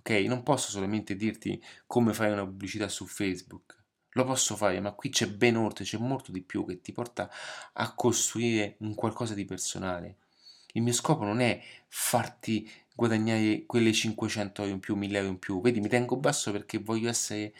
[0.00, 0.10] Ok?
[0.26, 3.74] Non posso solamente dirti come fare una pubblicità su Facebook.
[4.10, 7.30] Lo posso fare, ma qui c'è ben oltre, c'è molto di più che ti porta
[7.72, 10.16] a costruire un qualcosa di personale.
[10.78, 15.38] Il mio scopo non è farti guadagnare quelle 500 euro in più, 1000 euro in
[15.40, 15.60] più.
[15.60, 17.52] Vedi, mi tengo basso perché voglio essere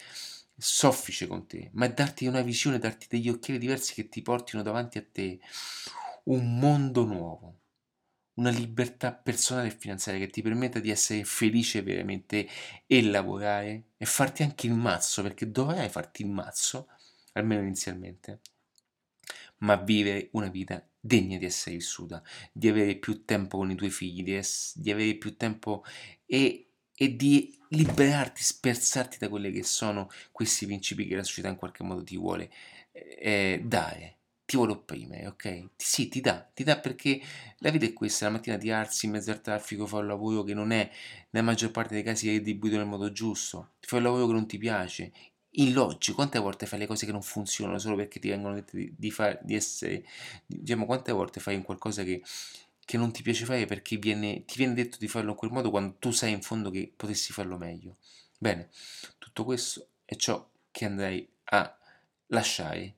[0.57, 4.63] soffice con te, ma è darti una visione, darti degli occhiali diversi che ti portino
[4.63, 5.41] davanti a te
[6.25, 7.59] un mondo nuovo,
[8.35, 12.49] una libertà personale e finanziaria che ti permetta di essere felice veramente
[12.87, 16.89] e lavorare e farti anche il mazzo, perché dovrai farti il mazzo,
[17.33, 18.41] almeno inizialmente,
[19.59, 22.23] ma vivere una vita degna di essere vissuta,
[22.53, 25.85] di avere più tempo con i tuoi figli, di, ess- di avere più tempo
[26.27, 31.57] e, e di liberarti, sperzarti da quelli che sono questi principi che la società in
[31.57, 32.51] qualche modo ti vuole
[32.93, 34.15] eh, dare
[34.49, 35.69] ti vuole opprimere, ok?
[35.77, 37.21] Sì, ti dà, ti dà perché
[37.59, 40.43] la vita è questa, la mattina ti alzi in mezzo al traffico, fai un lavoro
[40.43, 40.91] che non è
[41.31, 44.57] nella maggior parte dei casi retribuito nel modo giusto, fai un lavoro che non ti
[44.57, 45.13] piace,
[45.51, 48.95] illogico, quante volte fai le cose che non funzionano solo perché ti vengono dette di,
[48.97, 50.05] di, fare, di essere,
[50.47, 52.23] diciamo, quante volte fai un qualcosa che,
[52.85, 55.71] che non ti piace fare perché viene, ti viene detto di farlo in quel modo
[55.71, 57.97] quando tu sai in fondo che potessi farlo meglio.
[58.39, 58.71] Bene,
[59.19, 61.79] tutto questo è ciò che andrei a
[62.27, 62.95] lasciare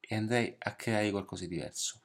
[0.00, 2.02] e andrei a creare qualcosa di diverso.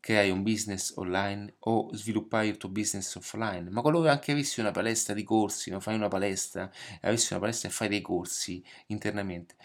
[0.00, 4.70] Creare un business online o sviluppare il tuo business offline, ma qualora anche avessi una
[4.70, 5.80] palestra di corsi, no?
[5.80, 6.70] fai una palestra,
[7.02, 9.56] avessi una palestra e fai dei corsi internamente.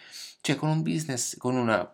[0.41, 1.89] Cioè con un business, con una,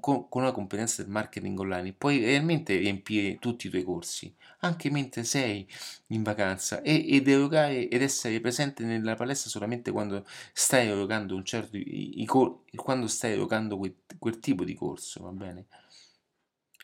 [0.00, 5.22] con una competenza del marketing online, puoi realmente riempire tutti i tuoi corsi, anche mentre
[5.22, 5.64] sei
[6.08, 11.44] in vacanza e, ed erogare ed essere presente nella palestra solamente quando stai erogando un
[11.44, 15.66] certo i, i, quando stai erogando quel, quel tipo di corso, va bene?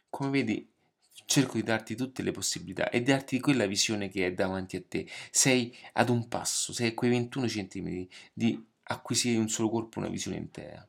[0.09, 0.69] Come vedi,
[1.24, 5.06] cerco di darti tutte le possibilità e darti quella visione che è davanti a te.
[5.30, 9.98] Sei ad un passo, sei a quei 21 cm di acquisire in un solo corpo
[9.98, 10.86] una visione intera.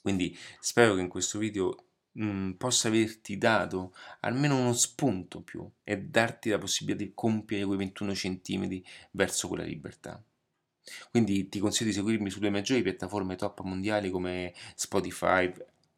[0.00, 5.68] Quindi spero che in questo video mh, mm, possa averti dato almeno uno spunto più
[5.82, 8.80] e darti la possibilità di compiere quei 21 cm
[9.12, 10.22] verso quella libertà.
[11.10, 15.50] Quindi ti consiglio di seguirmi sulle maggiori piattaforme top mondiali come Spotify,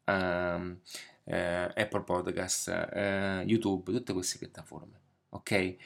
[0.05, 0.79] um,
[1.27, 4.99] eh, Apple Podcast, eh, YouTube, tutte queste piattaforme.
[5.29, 5.51] Ok?
[5.51, 5.77] E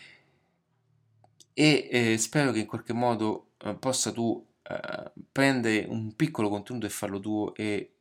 [1.54, 6.90] eh, spero che in qualche modo eh, possa tu eh, prendere un piccolo contenuto e
[6.90, 7.96] farlo tuo e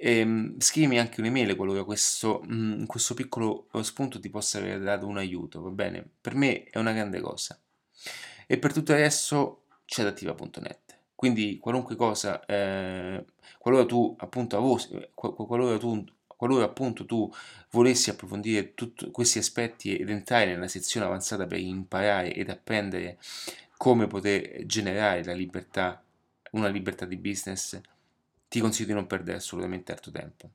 [0.00, 4.58] e, ehm, scrivimi anche un'email qualora questo, mh, mm, questo piccolo eh, spunto ti possa
[4.58, 6.08] aver dato un aiuto, va bene?
[6.20, 7.60] Per me è una grande cosa.
[8.46, 10.96] E per tutto resto c'è adattiva.net.
[11.14, 13.24] Quindi qualunque cosa, eh,
[13.58, 16.04] qualora tu appunto avossi, qualora tu
[16.38, 17.28] qualora appunto tu
[17.70, 23.18] volessi approfondire tutti questi aspetti ed entrare nella sezione avanzata per imparare ed apprendere
[23.76, 26.00] come poter generare la libertà,
[26.52, 27.80] una libertà di business,
[28.46, 30.50] ti consiglio di non perdere assolutamente altro tempo.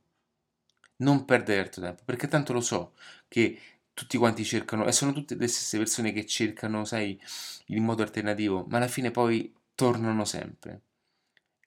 [0.97, 2.93] Non perdere altro tempo, perché tanto lo so
[3.27, 3.59] che
[3.93, 7.19] tutti quanti cercano, e sono tutte le stesse persone che cercano, sai,
[7.67, 10.81] il modo alternativo, ma alla fine poi tornano sempre,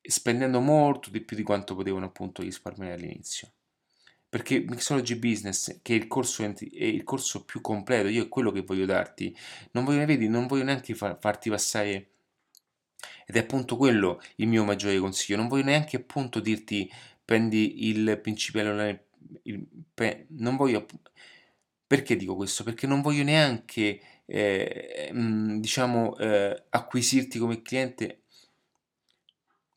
[0.01, 3.51] spendendo molto di più di quanto potevano appunto risparmiare all'inizio.
[4.28, 6.55] Perché Mixology Business, che è il corso, è
[6.85, 9.35] il corso più completo, io è quello che voglio darti,
[9.73, 12.11] non voglio, vedi, non voglio neanche far, farti passare
[13.27, 15.39] ed è appunto quello il mio maggiore consiglio.
[15.39, 16.90] Non voglio neanche appunto dirti
[17.24, 19.05] prendi il principiale online,
[19.44, 20.86] il, pre, non voglio,
[21.86, 22.65] perché dico questo?
[22.65, 28.23] Perché non voglio neanche, eh, mh, diciamo, eh, acquisirti come cliente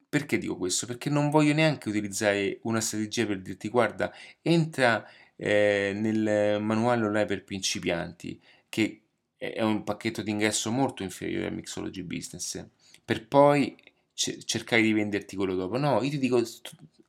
[0.09, 0.85] perché dico questo?
[0.87, 4.11] Perché non voglio neanche utilizzare una strategia per dirti guarda,
[4.41, 9.03] entra eh, nel manuale online per principianti, che
[9.37, 12.65] è un pacchetto di ingresso molto inferiore a Mixology Business,
[13.05, 13.75] per poi
[14.13, 15.77] cercare di venderti quello dopo.
[15.77, 16.43] No, io ti dico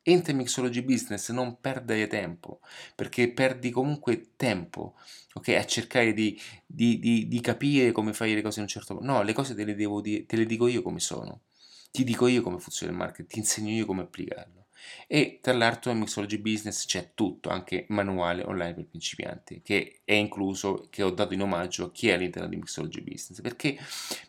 [0.02, 2.60] entra in Mixology Business, non perdere tempo,
[2.94, 4.94] perché perdi comunque tempo
[5.34, 8.94] okay, a cercare di, di, di, di, capire come fare le cose in un certo
[8.94, 9.06] modo.
[9.06, 11.42] No, le cose te le, devo te le dico io come sono.
[11.90, 14.66] Ti dico io come funziona il marketing, ti insegno io come applicarlo.
[15.06, 20.14] E tra l'altro nel Mixology Business c'è tutto, anche manuale online per principianti, che è
[20.14, 23.78] incluso, che ho dato in omaggio a chi è all'interno di Mixology Business, perché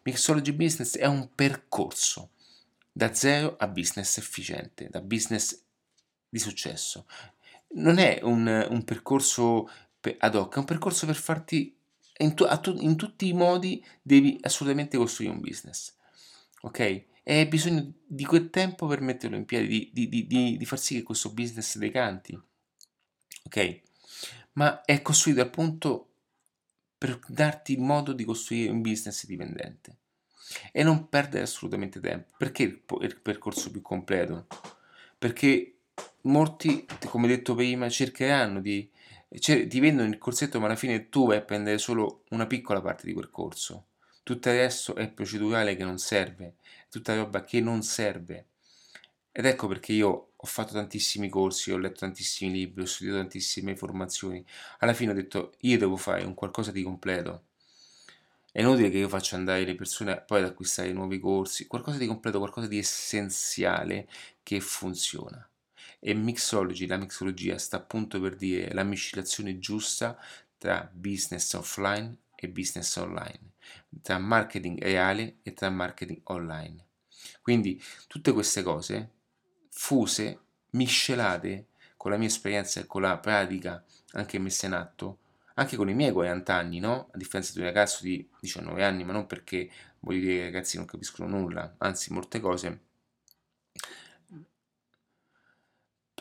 [0.04, 2.32] Mixology Business è un percorso
[2.92, 5.62] da zero a business efficiente, da business
[6.28, 7.06] di successo.
[7.74, 9.70] Non è un, un percorso
[10.18, 11.76] ad hoc, è un percorso per farti
[12.18, 12.46] in, tu,
[12.80, 15.94] in tutti i modi devi assolutamente costruire un business.
[16.62, 17.06] Ok?
[17.24, 20.80] E hai bisogno di quel tempo per metterlo in piedi, di, di, di, di far
[20.80, 22.40] sì che questo business decanti.
[23.44, 23.82] Ok?
[24.54, 26.08] Ma è costruito appunto
[26.98, 29.98] per darti modo di costruire un business dipendente
[30.72, 32.34] e non perdere assolutamente tempo.
[32.38, 34.48] Perché il percorso più completo?
[35.18, 35.78] Perché
[36.22, 38.90] molti, come detto prima, cercheranno di,
[39.40, 42.82] cioè, ti vendono il corsetto, ma alla fine tu vai a prendere solo una piccola
[42.82, 43.88] parte di quel corso.
[44.24, 46.56] Tutto il resto è procedurale che non serve
[46.92, 48.48] tutta roba che non serve.
[49.32, 53.72] Ed ecco perché io ho fatto tantissimi corsi, ho letto tantissimi libri, ho studiato tantissime
[53.72, 54.46] informazioni.
[54.80, 57.46] Alla fine ho detto, io devo fare un qualcosa di completo.
[58.52, 62.08] È inutile che io faccia andare le persone poi ad acquistare nuovi corsi, qualcosa di
[62.08, 64.10] completo, qualcosa di essenziale
[64.44, 65.48] che funziona.
[66.00, 70.20] E Mixology, la mixologia, sta appunto per dire la miscelazione giusta
[70.58, 73.54] tra business offline e business online,
[74.02, 76.86] tra marketing reale e tra marketing online.
[77.42, 79.12] Quindi tutte queste cose
[79.70, 80.40] fuse,
[80.72, 85.20] miscelate con la mia esperienza e con la pratica anche messa in atto,
[85.56, 87.10] anche con i miei 40 anni, no?
[87.12, 89.70] A differenza di un ragazzo di 19 anni, ma non perché
[90.00, 92.82] voglio dire che i ragazzi non capiscono nulla, anzi molte cose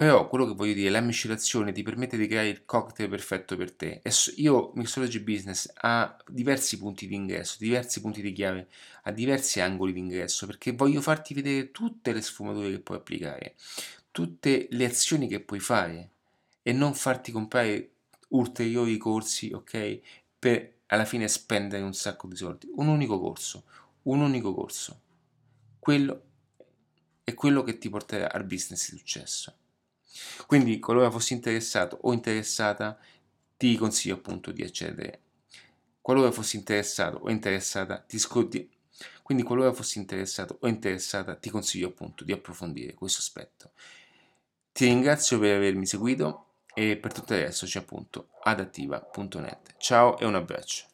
[0.01, 3.71] Però quello che voglio dire, la miscelazione ti permette di creare il cocktail perfetto per
[3.71, 4.01] te.
[4.03, 8.71] E io, Mixology Business, ha diversi punti di ingresso, diversi punti di chiave,
[9.03, 13.57] ha diversi angoli di ingresso, perché voglio farti vedere tutte le sfumature che puoi applicare,
[14.11, 16.13] tutte le azioni che puoi fare
[16.63, 17.91] e non farti comprare
[18.29, 20.01] ulteriori corsi, ok?
[20.39, 22.71] Per alla fine spendere un sacco di soldi.
[22.77, 23.65] Un unico corso,
[24.05, 24.99] un unico corso.
[25.79, 26.23] Quello
[27.23, 29.55] è quello che ti porterà al business di successo.
[30.47, 32.99] Quindi, qualora fossi interessato o interessata,
[33.57, 35.21] ti consiglio appunto di accedere.
[36.01, 38.69] Qualora fossi interessato o interessata, ti scordi.
[39.23, 43.73] Quindi, qualora fossi interessato o interessata, ti consiglio appunto di approfondire questo aspetto.
[44.73, 49.75] Ti ringrazio per avermi seguito e per tutto il resto c'è appunto adattiva.net.
[49.79, 50.90] Ciao e un abbraccio.